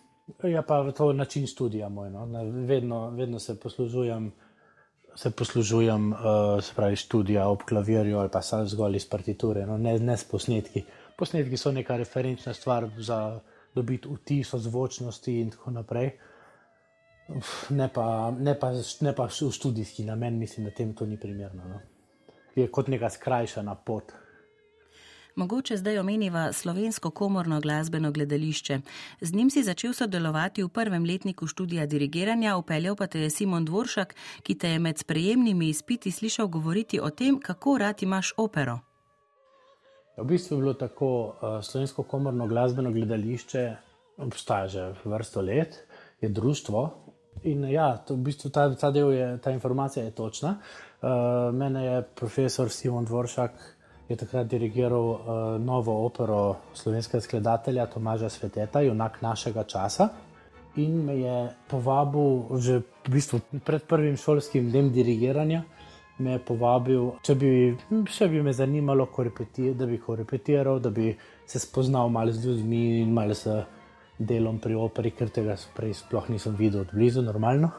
ja, 0.43 0.63
pa 0.63 0.93
to 0.93 1.11
je 1.11 1.15
način 1.15 1.47
študija 1.47 1.89
moj. 1.89 2.11
No? 2.11 2.29
Vedno, 2.67 3.11
vedno 3.11 3.39
se 3.39 3.61
poslužujem, 3.61 4.33
se 5.15 5.31
poslužujem 5.31 6.13
uh, 6.13 6.19
se 6.63 6.73
pravi, 6.77 6.97
študija 6.97 7.49
ob 7.49 7.63
klavirju 7.69 8.19
ali 8.19 8.29
pa 8.33 8.43
samo 8.43 8.67
zgolj 8.67 8.97
iz 8.97 9.09
partiture, 9.09 9.67
no? 9.67 9.79
ne, 9.79 9.99
ne 9.99 10.17
s 10.17 10.25
posnetki. 10.25 10.85
Posnetki 11.19 11.57
so 11.57 11.73
neka 11.73 11.97
referenčna 11.97 12.55
stvar 12.55 12.91
za 12.97 13.41
dobiti 13.75 14.09
vtis 14.09 14.55
o 14.55 14.59
zvočnosti 14.59 15.41
in 15.41 15.51
tako 15.51 15.71
naprej 15.71 16.11
ne 17.71 17.89
pa, 17.89 18.31
ne, 18.31 18.55
pa, 18.59 18.73
ne 19.01 19.13
pa 19.13 19.29
v 19.29 19.53
študijski 19.53 20.05
namen, 20.05 20.39
mislim, 20.39 20.67
da 20.67 20.73
tem 20.73 20.95
to 20.95 21.07
ni 21.07 21.19
primerno. 21.21 21.69
No. 21.69 21.81
Je 22.57 22.69
kot 22.71 22.89
neka 22.89 23.11
skrajšana 23.11 23.75
pot. 23.75 24.13
Mogoče 25.39 25.77
zdaj 25.77 25.99
omeniva 25.99 26.53
slovensko 26.53 27.11
komorno 27.11 27.61
glasbeno 27.61 28.11
gledališče. 28.13 28.81
Z 29.21 29.35
njim 29.35 29.51
si 29.51 29.63
začel 29.63 29.93
sodelovati 29.93 30.63
v 30.63 30.69
prvem 30.69 31.05
letniku 31.05 31.47
študija 31.47 31.87
dirigiranja, 31.87 32.57
upeljal 32.57 32.97
pa 32.97 33.07
te 33.07 33.21
je 33.21 33.31
Simon 33.31 33.65
Dvoršak, 33.65 34.15
ki 34.43 34.55
te 34.59 34.71
je 34.71 34.79
med 34.79 34.99
sprejemnimi 34.99 35.69
izpiti 35.69 36.11
slišal 36.11 36.47
govoriti 36.47 37.01
o 37.01 37.11
tem, 37.11 37.39
kako 37.41 37.79
rad 37.79 38.03
imaš 38.03 38.33
opero. 38.37 38.81
V 40.17 40.25
bistvu 40.27 40.57
je 40.57 40.61
bilo 40.61 40.75
tako, 40.75 41.07
uh, 41.27 41.63
slovensko 41.63 42.03
komorno 42.03 42.47
glasbeno 42.47 42.91
gledališče 42.93 43.77
obstaja 44.17 44.69
že 44.69 44.93
vrsto 45.05 45.41
let, 45.41 45.85
je 46.21 46.29
društvo, 46.29 46.91
In 47.43 47.65
ja, 47.71 47.97
to, 47.97 48.15
v 48.15 48.19
bistvu 48.19 48.51
ta, 48.51 48.75
ta 48.75 48.91
del 48.91 49.13
je, 49.13 49.39
ta 49.39 49.51
informacija 49.51 50.05
je 50.05 50.11
točna. 50.11 50.57
Uh, 51.03 51.55
mene 51.55 51.85
je 51.85 52.03
profesor 52.03 52.71
Simon 52.71 53.05
Dvoršak 53.05 53.78
takrat 54.17 54.47
dirigiral 54.49 55.07
uh, 55.11 55.21
novo 55.61 55.93
opero 56.07 56.57
slovenskega 56.75 57.21
skladatelja 57.21 57.87
Tomaža 57.87 58.29
Sveteta, 58.29 58.81
junak 58.81 59.21
našega 59.23 59.65
časa. 59.65 60.09
In 60.77 61.05
me 61.05 61.19
je 61.19 61.49
povabil, 61.69 62.57
že 62.61 62.79
v 63.09 63.11
bistvu 63.13 63.41
pred 63.65 63.83
prvim 63.83 64.17
šolskim 64.17 64.71
dnem 64.71 64.93
dirigiranja, 64.93 65.65
me 66.19 66.37
je 66.37 66.39
povabil, 66.39 67.11
če 67.23 67.35
bi, 67.35 67.51
hm, 67.91 68.05
bi 68.31 68.43
me 68.43 68.53
zanimalo, 68.53 69.09
da 69.75 69.87
bi 69.87 69.99
korepetiral, 69.99 70.81
da 70.81 70.91
bi 70.91 71.17
se 71.47 71.59
spoznal 71.59 72.09
malo 72.09 72.33
z 72.33 72.47
ljudmi 72.47 73.01
in 73.03 73.13
malo 73.13 73.35
z 73.35 73.65
delom 74.19 74.59
pri 74.59 74.75
operi, 74.75 75.11
ker 75.11 75.29
tega 75.31 75.57
prej 75.77 75.95
sploh 75.95 76.29
nisem 76.29 76.57
videl 76.57 76.81
od 76.81 76.95
blizu, 76.95 77.23
normalno. 77.23 77.71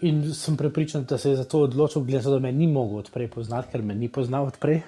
In 0.00 0.34
sem 0.34 0.56
prepričan, 0.56 1.04
da 1.04 1.18
se 1.18 1.30
je 1.30 1.36
za 1.36 1.44
to 1.44 1.62
odločil, 1.64 2.02
glede 2.04 2.18
na 2.18 2.24
to, 2.24 2.30
da 2.30 2.38
me 2.38 2.52
ni 2.52 2.66
mogel 2.66 2.98
odprej 2.98 3.30
poznati, 3.30 3.72
ker 3.72 3.82
me 3.82 3.94
ni 3.94 4.08
poznal 4.08 4.46
odprej. 4.46 4.82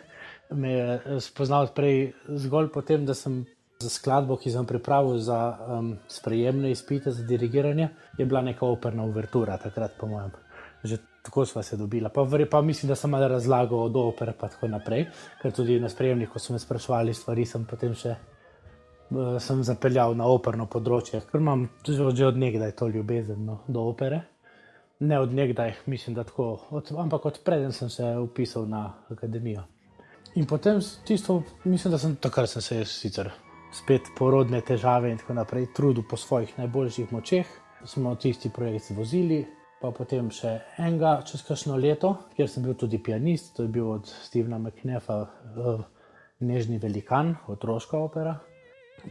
Me 0.50 0.72
je 0.72 0.94
eh, 0.94 1.20
spoznal 1.20 1.68
odprej 1.68 2.12
zgolj 2.28 2.70
potem, 2.74 3.04
da 3.06 3.14
sem 3.14 3.44
za 3.78 3.90
skladbo, 3.90 4.36
ki 4.36 4.50
sem 4.50 4.66
pripravil 4.66 5.20
za 5.22 5.38
um, 5.54 5.92
sprejemne 6.10 6.70
izpite 6.70 7.12
za 7.14 7.22
dirigiranje, 7.22 7.88
je 8.18 8.26
bila 8.26 8.40
neka 8.42 8.66
operna 8.66 9.04
uvertura, 9.06 9.58
takrat, 9.58 9.94
po 10.00 10.08
mojem. 10.10 10.32
Že 10.82 10.98
tako 11.22 11.44
sva 11.46 11.62
se 11.62 11.76
dobila. 11.76 12.08
Pa, 12.08 12.24
pa 12.50 12.60
mislim, 12.62 12.88
da 12.88 12.96
sem 12.96 13.10
malo 13.10 13.28
razlagal 13.28 13.78
od 13.78 13.96
opere 13.96 14.34
in 14.34 14.38
tako 14.40 14.68
naprej, 14.68 15.06
ker 15.42 15.52
tudi 15.52 15.78
na 15.80 15.88
sprejemnih, 15.88 16.28
ko 16.28 16.38
so 16.38 16.52
me 16.52 16.58
sprašvali 16.58 17.14
stvari, 17.14 17.46
sem 17.46 17.64
potem 17.64 17.94
še 17.94 18.16
Eh, 19.08 19.40
sem 19.40 19.62
zapeljal 19.64 20.12
na 20.20 20.26
operno 20.28 20.66
področje, 20.68 21.22
ker 21.30 21.40
imam 21.40 21.68
že 21.86 22.26
od 22.26 22.36
nekdaj 22.36 22.74
to 22.76 22.88
ljubezen 22.92 23.40
no, 23.46 23.62
do 23.66 23.86
opere. 23.88 24.20
Ne 25.00 25.20
od 25.20 25.32
nekdaj, 25.32 25.74
mislim, 25.86 26.14
da 26.14 26.24
tako, 26.24 26.58
od, 26.70 26.90
ampak 26.92 27.24
od 27.24 27.38
preden 27.44 27.72
sem 27.72 27.88
se 27.88 28.04
upisal 28.18 28.66
na 28.68 28.82
akademijo. 29.08 29.62
In 30.38 30.46
potem 30.46 30.78
tisto, 31.04 31.42
mislim, 31.64 31.90
da 31.90 31.98
sem 31.98 32.12
takrat 32.16 32.50
sem 32.50 32.62
se 32.62 32.84
sicer 32.86 33.30
spet 33.74 34.12
porodne 34.18 34.60
težave 34.62 35.10
in 35.10 35.18
tako 35.18 35.34
naprej 35.34 35.64
trudil 35.74 36.04
po 36.06 36.16
svojih 36.16 36.52
najboljših 36.60 37.12
močeh. 37.12 37.48
Smo 37.84 38.14
tisti 38.14 38.50
projekt 38.54 38.92
vozili, 38.94 39.40
pa 39.80 39.90
potem 39.90 40.28
še 40.30 40.52
enega 40.78 41.16
čez 41.26 41.42
kakšno 41.46 41.74
leto, 41.82 42.12
kjer 42.36 42.50
sem 42.50 42.62
bil 42.62 42.76
tudi 42.78 43.00
pianist, 43.02 43.56
to 43.56 43.66
je 43.66 43.72
bil 43.74 43.90
od 43.96 44.06
Stevena 44.06 44.60
McNefa, 44.62 45.18
uh, 45.24 45.82
Nežni 46.38 46.78
velikan, 46.78 47.34
otroška 47.50 47.98
opera. 47.98 48.36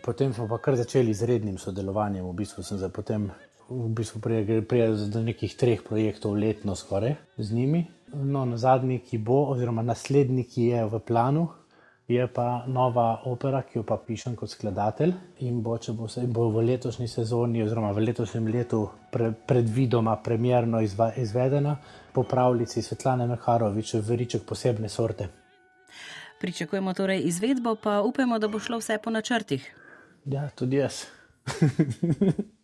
Potem 0.03 0.31
smo 0.31 0.47
pa 0.47 0.61
kar 0.63 0.79
začeli 0.79 1.11
z 1.11 1.27
rednim 1.27 1.57
sodelovanjem. 1.59 2.23
V 2.23 2.37
bistvu 2.39 2.63
sem 2.63 2.79
se 2.79 2.87
potem 2.87 3.27
v 3.67 3.89
bistvu 3.91 4.23
prijel 4.23 4.95
do 5.11 5.27
nekih 5.27 5.59
treh 5.59 5.83
projektov 5.83 6.39
letno 6.39 6.75
skoraj 6.75 7.17
z 7.35 7.51
njimi. 7.51 7.83
No, 8.13 8.45
na 8.45 8.57
zadnji, 8.57 8.99
ki 8.99 9.17
bo, 9.17 9.43
oziroma 9.51 9.83
naslednji, 9.83 10.43
ki 10.43 10.63
je 10.71 10.83
v 10.85 10.99
planu, 10.99 11.47
je 12.07 12.27
pa 12.27 12.63
nova 12.67 13.21
opera, 13.25 13.61
ki 13.67 13.79
jo 13.79 13.83
pa 13.83 13.97
pišem 13.99 14.35
kot 14.39 14.49
skladatelj 14.49 15.11
in 15.43 15.61
bo, 15.61 15.75
bo, 15.93 16.07
se, 16.07 16.23
bo 16.27 16.47
v 16.49 16.63
letošnji 16.69 17.07
sezoni, 17.07 17.63
oziroma 17.63 17.91
v 17.91 18.05
letošnjem 18.07 18.47
letu, 18.47 18.85
pre, 19.11 19.33
predvidoma 19.47 20.15
premjerno 20.23 20.81
izva, 20.81 21.11
izvedena 21.17 21.75
po 22.13 22.23
pravljici 22.23 22.81
Svetlane 22.81 23.27
Meharovič, 23.27 23.93
veriček 24.07 24.47
posebne 24.47 24.89
sorte. 24.89 25.27
Pričakujemo 26.39 26.93
torej 26.93 27.25
izvedbo, 27.27 27.75
pa 27.75 28.01
upamo, 28.01 28.39
da 28.39 28.47
bo 28.47 28.59
šlo 28.59 28.79
vse 28.79 28.99
po 29.03 29.11
načrtih. 29.11 29.73
Ja, 30.25 30.49
tudi 30.55 30.79
jaz. 30.79 31.03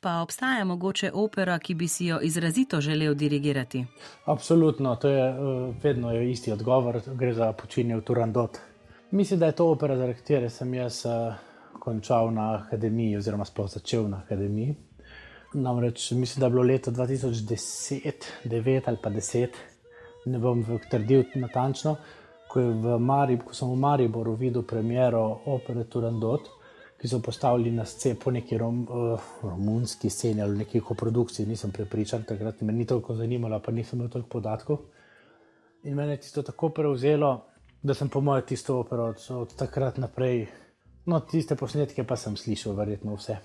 pa 0.00 0.20
obstaja 0.20 0.64
mogoče 0.64 1.10
opera, 1.14 1.58
ki 1.58 1.74
bi 1.74 1.88
si 1.88 2.06
jo 2.06 2.20
izrazito 2.22 2.80
želel 2.80 3.14
dirigirati? 3.14 3.84
Absolutno, 4.24 4.96
to 4.96 5.08
je 5.08 5.30
uh, 5.30 5.74
vedno 5.82 6.12
je 6.12 6.30
isti 6.30 6.52
odgovor, 6.52 7.00
gre 7.14 7.34
za 7.34 7.52
počinjen 7.52 8.00
Turandot. 8.00 8.58
Mislim, 9.10 9.40
da 9.40 9.46
je 9.46 9.52
to 9.52 9.70
opera, 9.70 9.96
zaradi 9.96 10.18
katere 10.18 10.50
sem 10.50 10.74
jaz 10.74 11.04
uh, 11.06 11.34
končal 11.80 12.34
na 12.34 12.54
akademiji, 12.54 13.16
oziroma 13.16 13.44
sploh 13.44 13.70
začel 13.70 14.08
na 14.08 14.22
akademiji. 14.24 14.74
Namreč 15.54 16.10
mislim, 16.10 16.40
da 16.40 16.46
je 16.46 16.50
bilo 16.50 16.62
leto 16.62 16.90
2010, 16.90 18.12
9 18.44 18.80
ali 18.86 18.96
pa 19.02 19.10
10, 19.10 19.48
ne 20.26 20.38
bom 20.38 20.64
trdil 20.90 21.24
natančno 21.34 21.96
ko, 22.48 22.60
Marib, 22.98 23.44
ko 23.44 23.54
sem 23.54 23.68
v 23.68 23.76
Mariboru 23.76 24.34
videl 24.40 24.64
premiero 24.66 25.42
opere 25.52 25.84
Turandot, 25.84 26.48
ki 27.00 27.08
so 27.08 27.20
postavili 27.22 27.70
na 27.70 27.84
sceno 27.84 28.18
po 28.24 28.30
neki 28.30 28.58
rom, 28.58 28.80
uh, 28.90 29.20
romunski 29.42 30.10
sceni 30.10 30.42
ali 30.42 30.58
neki 30.58 30.80
koprodukciji, 30.80 31.46
nisem 31.46 31.70
prepričan, 31.70 32.22
takrat 32.22 32.60
me 32.60 32.72
ni 32.72 32.86
toliko 32.86 33.14
zanimalo, 33.14 33.60
pa 33.60 33.72
nisem 33.72 33.98
imel 33.98 34.10
toliko 34.10 34.28
podatkov. 34.28 34.78
In 35.84 35.94
mene 35.94 36.12
je 36.12 36.32
to 36.34 36.42
tako 36.42 36.68
prevzelo, 36.68 37.44
da 37.82 37.94
sem 37.94 38.08
po 38.08 38.20
mojem 38.20 38.46
tisto 38.46 38.80
opero 38.80 39.04
od, 39.04 39.26
od 39.30 39.54
takrat 39.56 39.98
naprej. 39.98 40.46
No, 41.06 41.20
tiste 41.20 41.56
posnetke 41.56 42.04
pa 42.04 42.16
sem 42.16 42.36
slišal, 42.36 42.74
verjetno 42.74 43.14
vse. 43.14 43.38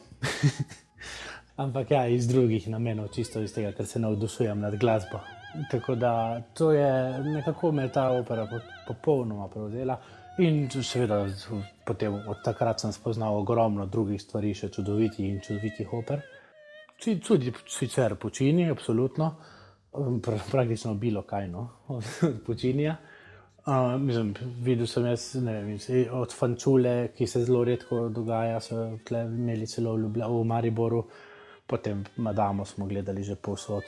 Ampak 1.63 1.91
ja, 1.91 2.07
iz 2.07 2.27
drugih 2.27 2.67
namenov, 2.67 3.13
čisto 3.13 3.41
iz 3.41 3.53
tega, 3.53 3.71
ker 3.77 3.85
se 3.85 3.99
navdušujem 3.99 4.59
nad 4.59 4.75
glasbo. 4.81 5.21
Tako 5.71 5.95
da 5.95 6.41
to 6.53 6.71
je 6.71 7.19
nekako 7.23 7.71
me 7.71 7.91
ta 7.91 8.09
opera 8.11 8.47
popolnoma 8.87 9.47
prevzela. 9.47 9.97
In 10.37 10.69
seveda, 10.69 11.27
potem 11.85 12.13
od 12.13 12.41
takrat 12.43 12.81
sem 12.81 12.91
spoznal 12.91 13.37
ogromno 13.37 13.85
drugih 13.85 14.21
stvari, 14.21 14.53
še 14.57 14.71
čudovitih 14.73 15.27
in 15.29 15.41
čudovitih 15.45 15.93
oper. 15.93 16.23
Tudi 17.03 17.53
sicer 17.69 18.15
počini, 18.15 18.65
absolutno, 18.71 19.35
praktično 20.51 20.95
bilo 20.97 21.21
kaj 21.21 21.47
no, 21.47 21.67
od 21.97 22.39
počinja. 22.45 22.97
Uh, 23.63 23.93
mislim, 24.01 24.33
videl 24.59 24.87
sem 24.87 25.05
jaz, 25.05 25.35
ne 25.39 25.53
vem, 25.53 25.77
od 26.11 26.33
Fančule, 26.35 27.13
ki 27.15 27.27
se 27.27 27.45
zelo 27.45 27.61
redko 27.63 28.09
dogaja, 28.11 28.57
so 28.59 28.89
imeli 29.21 29.67
celo 29.67 29.93
v, 29.95 30.09
v 30.19 30.41
Mariboru 30.49 31.05
potem 31.67 32.03
Madamo 32.17 32.65
smo 32.65 32.85
gledali 32.85 33.23
že 33.23 33.35
posod, 33.35 33.83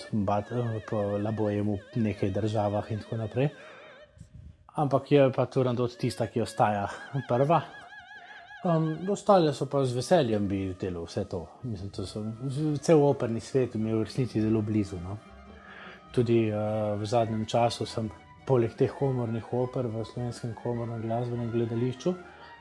po 0.90 0.98
Labojemu, 1.18 1.78
v 1.96 2.02
nekaj 2.02 2.30
državah 2.32 2.92
in 2.92 3.00
tako 3.00 3.18
naprej. 3.18 3.50
Ampak 4.76 5.12
je 5.12 5.32
pa 5.32 5.46
Turandot 5.46 5.98
tista, 5.98 6.28
ki 6.28 6.42
ostaja 6.42 6.88
prva. 7.28 7.62
Um, 8.66 9.10
ostale 9.10 9.54
so 9.54 9.68
pa 9.70 9.86
z 9.86 9.94
veseljem 9.94 10.48
bi 10.48 10.76
delal 10.80 11.06
vse 11.06 11.26
to. 11.30 11.46
Mislim, 11.64 11.90
to 11.94 12.06
so, 12.06 12.24
cel 12.82 13.04
operni 13.04 13.40
svet 13.40 13.76
mi 13.76 13.90
je 13.90 13.96
v 13.96 14.04
resnici 14.04 14.42
zelo 14.42 14.62
blizu. 14.62 14.98
No? 15.00 15.18
Tudi 16.12 16.50
uh, 16.50 16.98
v 16.98 17.06
zadnjem 17.06 17.46
času 17.46 17.86
sem, 17.86 18.10
poleg 18.48 18.74
teh 18.74 18.90
komornih 18.90 19.54
oper 19.54 19.88
v 19.88 20.04
slovenskem 20.06 20.56
komornem 20.64 21.02
glasbenem 21.02 21.52
gledališču, 21.52 22.16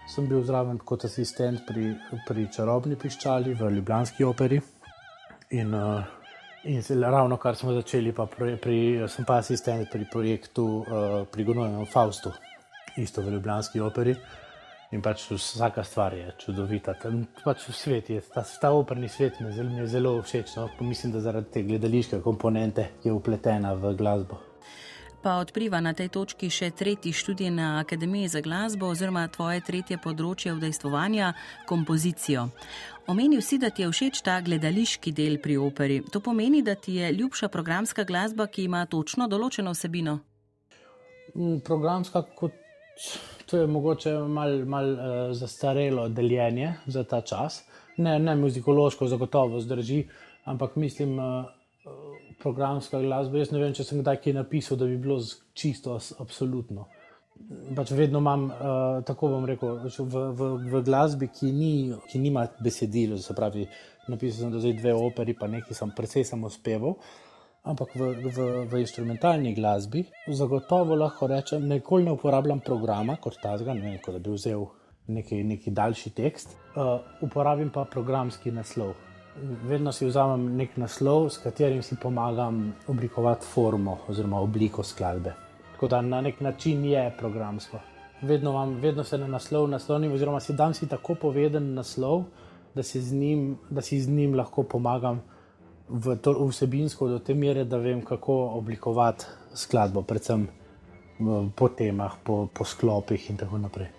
sem 0.07 0.29
bil 0.29 0.45
zraven 0.45 0.79
kot 0.79 1.09
asistent 1.09 1.65
pri, 1.67 1.95
pri 2.29 2.47
čarobni 2.53 3.01
piščali 3.01 3.57
v 3.57 3.73
Ljubljanski 3.79 4.29
operi. 4.29 4.61
In, 5.55 5.75
uh, 5.75 6.03
in 6.65 6.83
ravno 7.03 7.37
kar 7.37 7.57
smo 7.57 7.73
začeli, 7.73 8.13
pa 8.13 8.27
pri, 8.27 8.57
pri, 8.57 8.79
sem 9.09 9.25
pa 9.25 9.39
asistent 9.39 9.91
pri 9.93 10.07
projektu 10.11 10.65
uh, 10.83 11.27
pri 11.31 11.45
Gonovem 11.45 11.87
Faustu, 11.87 12.33
isto 12.97 13.23
v 13.23 13.37
Ljubljanski 13.37 13.81
operi. 13.81 14.17
In 14.95 15.03
pač 15.03 15.29
vsaka 15.31 15.83
stvar 15.85 16.15
je 16.15 16.33
čudovita. 16.39 16.95
Tam, 17.03 17.25
pač 17.45 17.67
svet 17.75 18.11
je, 18.11 18.23
ta, 18.35 18.45
ta 18.61 18.71
operni 18.75 19.09
svet 19.09 19.41
mi 19.41 19.51
je 19.51 19.59
zelo, 19.59 19.87
zelo 19.87 20.17
všeč. 20.23 20.57
No? 20.57 20.69
Mislim, 20.81 21.13
da 21.13 21.21
zaradi 21.21 21.51
te 21.51 21.63
gledališke 21.63 22.21
komponente 22.23 22.91
je 23.05 23.13
upletena 23.13 23.75
v 23.75 23.95
glasbo 23.99 24.54
pa 25.25 25.41
odpriva 25.41 25.81
na 25.81 25.95
tej 25.97 26.11
točki 26.13 26.51
še 26.53 26.69
tretji 26.77 27.15
študij 27.17 27.49
na 27.49 27.81
Akademiji 27.81 28.29
za 28.29 28.41
glasbo 28.45 28.91
oziroma 28.93 29.23
tvoje 29.33 29.63
tretje 29.65 29.97
področje 29.97 30.53
vdejstvovanja- 30.53 31.31
kompozicijo. 31.71 32.51
Omenil 33.09 33.41
si, 33.41 33.57
da 33.59 33.71
ti 33.71 33.83
je 33.83 33.89
všeč 33.89 34.21
ta 34.21 34.41
gledališki 34.45 35.13
del 35.17 35.41
pri 35.41 35.57
operi. 35.57 36.03
To 36.13 36.21
pomeni, 36.21 36.61
da 36.63 36.75
ti 36.75 37.01
je 37.01 37.13
ljubša 37.13 37.49
programska 37.49 38.05
glasba, 38.05 38.47
ki 38.47 38.69
ima 38.69 38.85
točno 38.87 39.25
določeno 39.29 39.73
vsebino? 39.73 40.19
Mm, 41.35 41.65
programska, 41.65 42.23
kot 42.37 42.53
to 43.47 43.65
je 43.65 43.67
mogoče 43.67 44.13
malo 44.29 44.65
mal, 44.65 44.93
uh, 44.93 45.33
zastarelo 45.33 46.09
deljenje 46.09 46.75
za 46.87 47.05
ta 47.05 47.21
čas. 47.21 47.65
Ne, 47.97 48.19
ne 48.19 48.37
muzikološko, 48.37 49.09
zagotovo 49.09 49.61
zdrži, 49.61 50.05
ampak 50.45 50.77
mislim. 50.77 51.19
Uh, 51.19 51.64
programska 52.45 53.01
glasba. 53.01 53.41
Jaz 53.41 53.53
ne 53.55 53.63
vem, 53.63 53.73
če 53.77 53.87
sem 53.89 54.03
kdaj 54.03 54.21
kaj 54.25 54.37
napisal, 54.37 54.79
da 54.81 54.89
bi 54.91 55.01
bilo 55.01 55.17
čisto, 55.57 55.97
absolutno. 56.23 56.87
Pač 57.75 57.91
vedno 57.97 58.21
imam, 58.23 58.47
uh, 58.53 59.01
tako 59.09 59.33
bom 59.33 59.47
rekel, 59.49 59.81
v, 59.89 60.25
v, 60.39 60.51
v 60.71 60.83
glasbi, 60.87 61.29
ki, 61.35 61.51
ni, 61.53 61.73
ki 62.11 62.21
nima 62.23 62.47
besedil, 62.63 63.17
se 63.21 63.35
pravi, 63.37 63.67
napisal 64.13 64.45
sem 64.45 64.55
zdaj 64.55 64.77
dve 64.79 64.95
operi, 64.97 65.35
pa 65.39 65.49
nekaj 65.51 65.77
sem 65.77 65.95
precej 65.97 66.27
samo 66.29 66.53
speval. 66.53 66.99
Ampak 67.65 67.97
v, 67.97 68.11
v, 68.29 68.47
v 68.69 68.81
instrumentalni 68.85 69.55
glasbi, 69.57 70.05
zagotovo 70.29 70.99
lahko 71.01 71.31
rečem, 71.33 71.65
nikoli 71.69 72.05
ne 72.05 72.13
uporabljam 72.13 72.61
programa 72.65 73.17
kot 73.17 73.41
tazga, 73.43 73.73
ne 73.73 73.89
vem, 73.89 73.99
da 74.05 74.21
bi 74.21 74.37
vzel 74.37 74.69
neki, 75.09 75.41
neki 75.49 75.73
daljši 75.75 76.13
tekst, 76.17 76.55
uh, 76.77 77.01
uporabim 77.25 77.73
pa 77.73 77.89
programski 77.89 78.53
naslov 78.53 78.95
vedno 79.43 79.93
si 79.93 80.07
vzamem 80.07 80.57
nek 80.57 80.77
naslov, 80.77 81.29
s 81.31 81.39
katerim 81.43 81.83
si 81.83 81.97
pomagam 81.97 82.75
oblikovati 82.89 83.47
formo 83.47 83.99
oziroma 84.09 84.41
obliko 84.41 84.83
skladbe. 84.83 85.33
Tako 85.73 85.89
da 85.89 86.01
na 86.01 86.21
nek 86.21 86.41
način 86.41 86.85
je 86.85 87.13
programsko. 87.19 87.81
Vedno, 88.23 88.53
vam, 88.53 88.75
vedno 88.81 89.05
se 89.05 89.19
na 89.19 89.27
naslov 89.27 89.69
naslovim, 89.69 90.13
oziroma 90.13 90.41
si 90.41 90.53
dam 90.53 90.75
si 90.75 90.89
tako 90.89 91.15
poveden 91.15 91.75
naslov, 91.75 92.23
da 92.75 92.83
si 92.83 93.01
z 93.01 93.13
njim, 93.13 93.59
si 93.81 94.01
z 94.01 94.09
njim 94.09 94.35
lahko 94.35 94.63
pomagam 94.63 95.23
v 95.89 96.17
to, 96.17 96.33
vsebinsko 96.49 97.09
do 97.09 97.19
te 97.19 97.35
mere, 97.35 97.65
da 97.65 97.77
vem, 97.77 98.03
kako 98.03 98.35
oblikovati 98.35 99.25
skladbo, 99.55 100.03
predvsem 100.03 100.49
po 101.57 101.69
temah, 101.69 102.15
po, 102.25 102.49
po 102.55 102.65
sklopih 102.65 103.31
in 103.31 103.37
tako 103.37 103.59
naprej. 103.59 103.91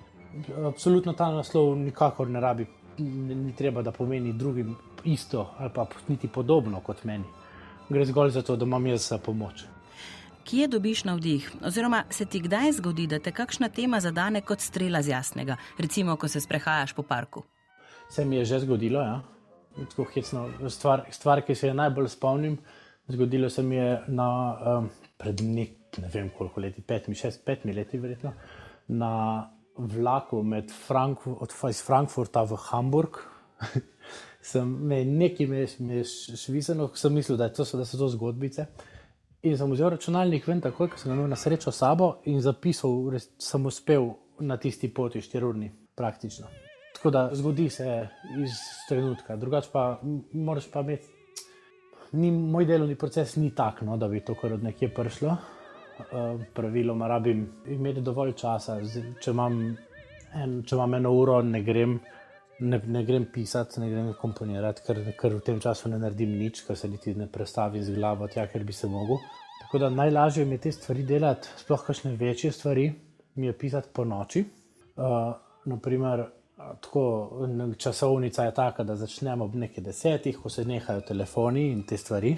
Absolutno 0.65 1.13
ta 1.13 1.29
naslov 1.31 1.75
nikakor 1.77 2.29
ne 2.29 2.39
rabi, 2.39 2.65
ni 2.97 3.53
treba, 3.55 3.81
da 3.81 3.91
pomeni 3.91 4.33
drugim 4.33 4.75
isto 5.05 5.49
ali 5.57 5.69
pa 5.73 5.87
niti 6.07 6.27
podobno 6.27 6.79
kot 6.79 7.03
meni. 7.03 7.25
Gre 7.89 8.05
zgolj 8.05 8.29
za 8.29 8.41
to, 8.41 8.55
da 8.55 8.65
imam 8.65 8.87
jaz 8.87 9.09
za 9.09 9.17
pomoč. 9.17 9.65
Kje 10.45 10.67
dobiš 10.67 11.03
navdih? 11.03 11.51
Oziroma, 11.65 12.03
se 12.09 12.25
ti 12.25 12.39
kdaj 12.39 12.71
zgodi, 12.71 13.07
da 13.07 13.19
te 13.19 13.31
kakšna 13.31 13.69
tema 13.69 13.99
zadane 13.99 14.41
kot 14.41 14.61
strela 14.61 15.01
z 15.01 15.09
jasnega, 15.09 15.57
recimo, 15.77 16.15
ko 16.15 16.27
se 16.27 16.41
sprehajaš 16.41 16.93
po 16.93 17.03
parku? 17.03 17.43
Se 18.09 18.25
mi 18.25 18.35
je 18.35 18.45
že 18.45 18.59
zgodilo, 18.59 19.01
ja. 19.01 19.21
stvar, 20.69 21.05
stvar, 21.09 21.41
ki 21.41 21.55
se 21.55 21.67
je 21.67 21.73
najbolj 21.73 22.09
spomnim. 22.09 22.57
Zgodilo 23.07 23.49
se 23.49 23.63
mi 23.63 23.75
je 23.75 24.03
na, 24.07 24.57
um, 24.77 24.89
pred 25.17 25.41
nek, 25.41 25.97
ne 26.01 26.09
vem 26.13 26.29
koliko 26.37 26.61
leti, 26.61 26.81
petimi, 26.81 27.15
šest, 27.15 27.45
petimi 27.45 27.73
leti, 27.73 27.97
verjetno, 27.97 28.33
na 28.87 29.49
vlaku 29.77 30.43
med 30.43 30.71
Frankfurt, 30.71 31.41
od, 31.41 31.53
iz 31.69 31.81
Frankfurta 31.83 32.43
v 32.43 32.57
Hamburg. 32.69 33.17
sem 34.45 34.69
me 34.87 34.99
nekaj 35.05 35.65
švisano, 36.37 36.89
sem 36.93 37.13
mislil, 37.13 37.37
da, 37.37 37.49
to 37.49 37.65
so, 37.65 37.77
da 37.77 37.85
so 37.85 37.97
to 37.97 38.09
zgodbice. 38.13 38.67
In 39.45 39.57
sem 39.57 39.71
vzel 39.73 39.89
računalnik 39.93 40.45
ven, 40.47 40.61
tako 40.61 40.87
da 40.89 40.97
sem 41.01 41.13
imel 41.13 41.27
na 41.29 41.37
srečo 41.37 41.71
sabo 41.73 42.15
in 42.29 42.41
zapisal, 42.41 43.09
da 43.13 43.21
sem 43.21 43.65
uspel 43.65 44.11
na 44.45 44.57
tisti 44.61 44.89
poti, 44.93 45.21
štirurni, 45.21 45.71
praktično. 45.97 46.47
Tako 46.95 47.11
da 47.11 47.29
zgodi 47.33 47.69
se 47.69 48.07
iz 48.43 48.59
trenutka, 48.89 49.35
drugače 49.35 49.69
pa 49.73 49.99
moraš 50.33 50.69
pa 50.71 50.81
imeti. 50.85 51.07
Ni, 52.11 52.31
moj 52.31 52.65
delovni 52.65 52.95
proces 52.95 53.35
ni 53.35 53.49
tak, 53.55 53.81
no, 53.81 53.97
da 53.97 54.07
bi 54.07 54.21
to 54.23 54.35
kar 54.39 54.53
od 54.53 54.63
nekje 54.63 54.93
prišlo. 54.93 55.37
Uh, 55.95 56.41
praviloma 56.53 57.07
rabim 57.07 57.47
imeti 57.67 58.01
dovolj 58.01 58.33
časa. 58.37 58.77
Če 59.21 59.31
imam, 59.31 59.57
en, 60.35 60.61
če 60.63 60.75
imam 60.75 60.93
eno 60.99 61.11
uro, 61.17 61.41
ne 61.41 61.63
grem 61.63 61.97
ne, 62.59 62.81
ne 62.87 63.03
grem 63.05 63.25
pisati, 63.33 63.79
ne 63.79 63.89
grem 63.89 64.13
komponirati, 64.21 64.83
ker, 64.85 65.01
ker 65.19 65.35
v 65.35 65.41
tem 65.45 65.59
času 65.59 65.89
ne 65.91 65.99
naredim 65.99 66.37
nič, 66.39 66.63
ker 66.67 66.77
se 66.77 66.89
niti 66.89 67.15
ne 67.15 67.27
predstavim 67.31 67.83
z 67.83 67.95
glavo, 67.95 68.27
tja, 68.31 68.47
ker 68.51 68.63
bi 68.63 68.73
se 68.73 68.87
mogel. 68.87 69.19
Tako 69.61 69.79
da 69.85 69.89
najlažje 69.89 70.45
mi 70.45 70.55
je 70.55 70.65
te 70.67 70.71
stvari 70.71 71.03
delati, 71.03 71.49
sploh 71.57 71.83
kakšne 71.87 72.15
večje 72.15 72.51
stvari, 72.51 72.89
mi 73.35 73.47
je 73.47 73.57
pisati 73.57 73.89
po 73.93 74.05
noči. 74.05 74.45
Uh, 74.95 75.33
naprimer, 75.65 76.25
tako, 76.81 77.47
časovnica 77.77 78.43
je 78.43 78.53
taka, 78.53 78.83
da 78.83 78.95
začnemo 78.95 79.45
ob 79.45 79.55
nekaj 79.55 79.83
desetih, 79.83 80.37
ko 80.39 80.49
se 80.49 80.65
nehajo 80.65 81.01
telefoni 81.01 81.71
in 81.71 81.83
te 81.83 81.97
stvari. 81.97 82.35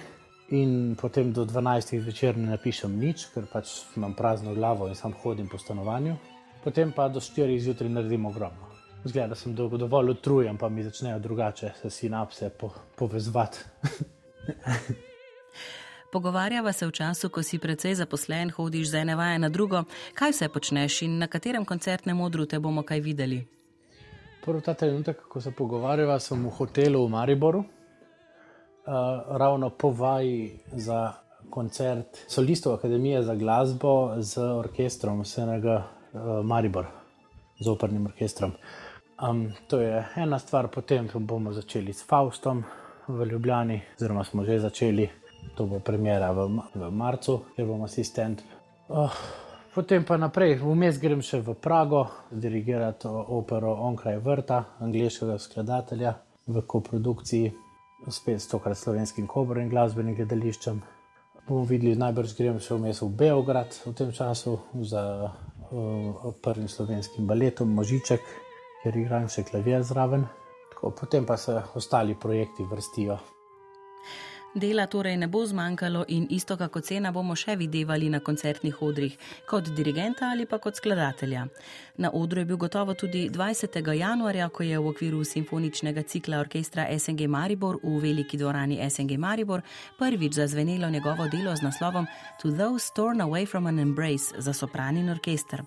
In 0.57 0.95
potem 0.95 1.33
do 1.35 1.43
12. 1.45 1.99
večer 2.05 2.37
ne 2.37 2.53
napišem 2.55 2.93
nič, 2.99 3.27
ker 3.33 3.49
pač 3.51 3.73
imam 3.97 4.15
prazno 4.15 4.55
glavo 4.55 4.87
in 4.87 4.95
sam 4.95 5.13
hodim 5.23 5.49
po 5.51 5.59
stanovanju. 5.59 6.15
Potem 6.63 6.91
pa 6.95 7.09
do 7.09 7.19
4. 7.19 7.59
zjutraj 7.59 7.89
naredim 7.91 8.25
ogromno. 8.25 8.76
Zgleda, 9.03 9.27
da 9.27 9.35
sem 9.35 9.55
dolgo 9.55 9.77
dovolj 9.77 10.09
utrujen, 10.09 10.57
pa 10.57 10.69
mi 10.69 10.83
začnejo 10.83 11.19
drugače 11.19 11.71
se 11.81 11.89
sinapse 11.89 12.49
po, 12.49 12.71
povezovati. 12.95 13.57
Pogovarjava 16.11 16.73
se 16.73 16.87
v 16.87 16.91
času, 16.91 17.29
ko 17.29 17.43
si 17.43 17.59
precej 17.59 17.95
zaposlen, 17.95 18.49
hodiš 18.49 18.89
z 18.89 19.03
ene 19.03 19.15
vaje 19.15 19.39
na 19.39 19.49
drugo. 19.49 19.83
Kaj 20.15 20.31
vse 20.31 20.47
počneš 20.49 21.01
in 21.03 21.17
na 21.19 21.27
katerem 21.27 21.65
koncertnem 21.65 22.21
odru 22.21 22.45
te 22.45 22.59
bomo 22.59 22.83
kaj 22.83 23.03
videli? 23.03 23.41
Prvi 24.45 24.61
ta 24.63 24.73
trenutek, 24.73 25.25
ko 25.27 25.41
se 25.41 25.51
pogovarjava, 25.51 26.19
sem 26.19 26.39
v 26.45 26.53
hotelu 26.55 27.03
v 27.03 27.11
Mariboru, 27.11 27.59
uh, 27.59 27.67
ravno 29.37 29.69
po 29.69 29.91
vaji 29.91 30.59
za 30.73 31.13
koncert 31.49 32.23
solistov 32.27 32.73
Akademije 32.73 33.23
za 33.23 33.35
glasbo 33.35 34.15
z 34.19 34.39
orkestrom 34.39 35.25
SNG 35.25 35.65
uh, 35.65 35.81
Maribor, 36.43 36.87
z 37.59 37.67
opernim 37.67 38.05
orkestrom. 38.05 38.55
Um, 39.17 39.47
to 39.67 39.79
je 39.81 40.03
ena 40.15 40.39
stvar, 40.39 40.67
potem 40.69 41.09
bomo 41.13 41.53
začeli 41.53 41.93
s 41.93 42.05
Faustom 42.05 42.63
v 43.07 43.25
Ljubljani, 43.25 43.81
oziroma 43.97 44.23
smo 44.23 44.45
že 44.45 44.59
začeli, 44.59 45.09
to 45.57 45.65
bo 45.65 45.79
premjera 45.79 46.31
v, 46.31 46.47
v 46.75 46.91
marcu, 46.91 47.41
ker 47.55 47.65
bom 47.65 47.81
asistent. 47.83 48.43
Oh, 48.87 49.13
Potem 49.77 50.01
pa 50.01 50.15
naprej, 50.17 50.55
vmes 50.57 50.97
grem 50.97 51.19
še 51.21 51.37
v 51.45 51.53
Prago, 51.53 51.99
dirigirati 52.33 53.05
opero 53.05 53.75
Onkraj 53.85 54.15
vrta, 54.25 54.63
angliškega 54.81 55.35
skladatelja 55.37 56.15
v 56.49 56.63
koprodukciji, 56.65 57.51
spet 58.09 58.41
s 58.41 58.49
tokrat 58.49 58.79
slovenskim 58.79 59.27
koborom 59.29 59.67
in 59.67 59.69
glasbenim 59.69 60.17
gledališčem. 60.17 60.79
Bomo 61.45 61.61
videli, 61.69 61.93
najbrž 61.93 62.33
grem 62.39 62.57
še 62.57 62.73
vmes 62.73 63.03
v 63.05 63.11
Beograd 63.21 63.77
v 63.85 63.93
tem 64.01 64.09
času 64.09 64.55
za 64.81 65.03
uh, 65.29 66.25
prvim 66.41 66.65
slovenskim 66.65 67.29
baletom 67.29 67.69
Možiček, 67.77 68.25
ker 68.83 68.97
igram 68.97 69.27
še 69.29 69.43
klavir 69.47 69.83
zraven. 69.83 70.27
Tako, 70.73 70.91
potem 70.99 71.25
pa 71.25 71.37
se 71.37 71.55
ostali 71.75 72.15
projekti 72.15 72.63
vrstijo. 72.63 73.17
Dela 74.55 74.87
torej 74.87 75.17
ne 75.17 75.27
bo 75.27 75.45
zmanjkalo 75.45 76.05
in 76.07 76.27
isto 76.29 76.57
kako 76.57 76.81
cena 76.81 77.11
bomo 77.11 77.35
še 77.35 77.55
videvali 77.55 78.09
na 78.09 78.19
koncertnih 78.19 78.81
odrih, 78.81 79.17
kot 79.45 79.69
dirigenta 79.75 80.31
ali 80.31 80.45
pa 80.45 80.57
kot 80.57 80.79
skladatelja. 80.79 81.45
Na 81.97 82.11
odru 82.13 82.41
je 82.41 82.45
bil 82.45 82.57
gotovo 82.57 82.93
tudi 82.93 83.29
20. 83.29 83.77
januarja, 83.93 84.49
ko 84.49 84.63
je 84.63 84.79
v 84.79 84.87
okviru 84.87 85.23
simfoničnega 85.23 86.03
cikla 86.03 86.39
orkestra 86.39 86.87
SNG 86.99 87.27
Maribor 87.27 87.77
v 87.83 87.99
veliki 88.01 88.37
dvorani 88.37 88.79
SNG 88.89 89.17
Maribor 89.17 89.61
prvič 89.99 90.39
zazvenelo 90.39 90.89
njegovo 90.89 91.27
delo 91.27 91.55
z 91.55 91.61
naslovom 91.61 92.07
To 92.41 92.51
Those 92.51 92.93
Torn 92.95 93.21
Away 93.21 93.45
from 93.45 93.67
an 93.67 93.79
Embrace 93.79 94.33
za 94.37 94.53
sopran 94.53 94.97
in 94.97 95.09
orkester. 95.09 95.63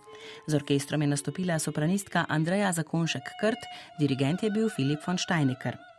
Z 0.47 0.55
orkestrom 0.55 1.03
je 1.03 1.09
nastopila 1.09 1.59
sopranistka 1.59 2.25
Andreja 2.29 2.73
Zakonšek 2.73 3.37
Krt, 3.41 3.71
dirigent 4.01 4.43
je 4.43 4.51
bil 4.51 4.69
Filip 4.69 5.07
von 5.07 5.19
Steinecker. 5.19 5.90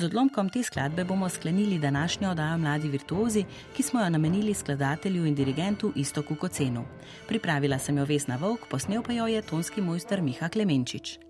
Z 0.00 0.04
odlomkom 0.08 0.48
te 0.48 0.62
skladbe 0.62 1.04
bomo 1.04 1.28
sklenili 1.28 1.78
današnjo 1.78 2.30
oddajo 2.30 2.58
Mladi 2.58 2.88
virtuozi, 2.88 3.44
ki 3.76 3.82
smo 3.82 4.00
jo 4.00 4.08
namenili 4.10 4.54
skladatelju 4.54 5.26
in 5.26 5.34
dirigentu 5.34 5.92
Istoku 5.96 6.34
Kocenu. 6.34 6.84
Pripravila 7.28 7.78
sem 7.78 7.98
jo 7.98 8.04
Vesna 8.04 8.36
Vovk, 8.36 8.68
posnel 8.70 9.02
pa 9.02 9.12
jo 9.12 9.26
je 9.26 9.42
tonski 9.42 9.80
mojster 9.80 10.22
Miha 10.22 10.48
Klemenčič. 10.48 11.29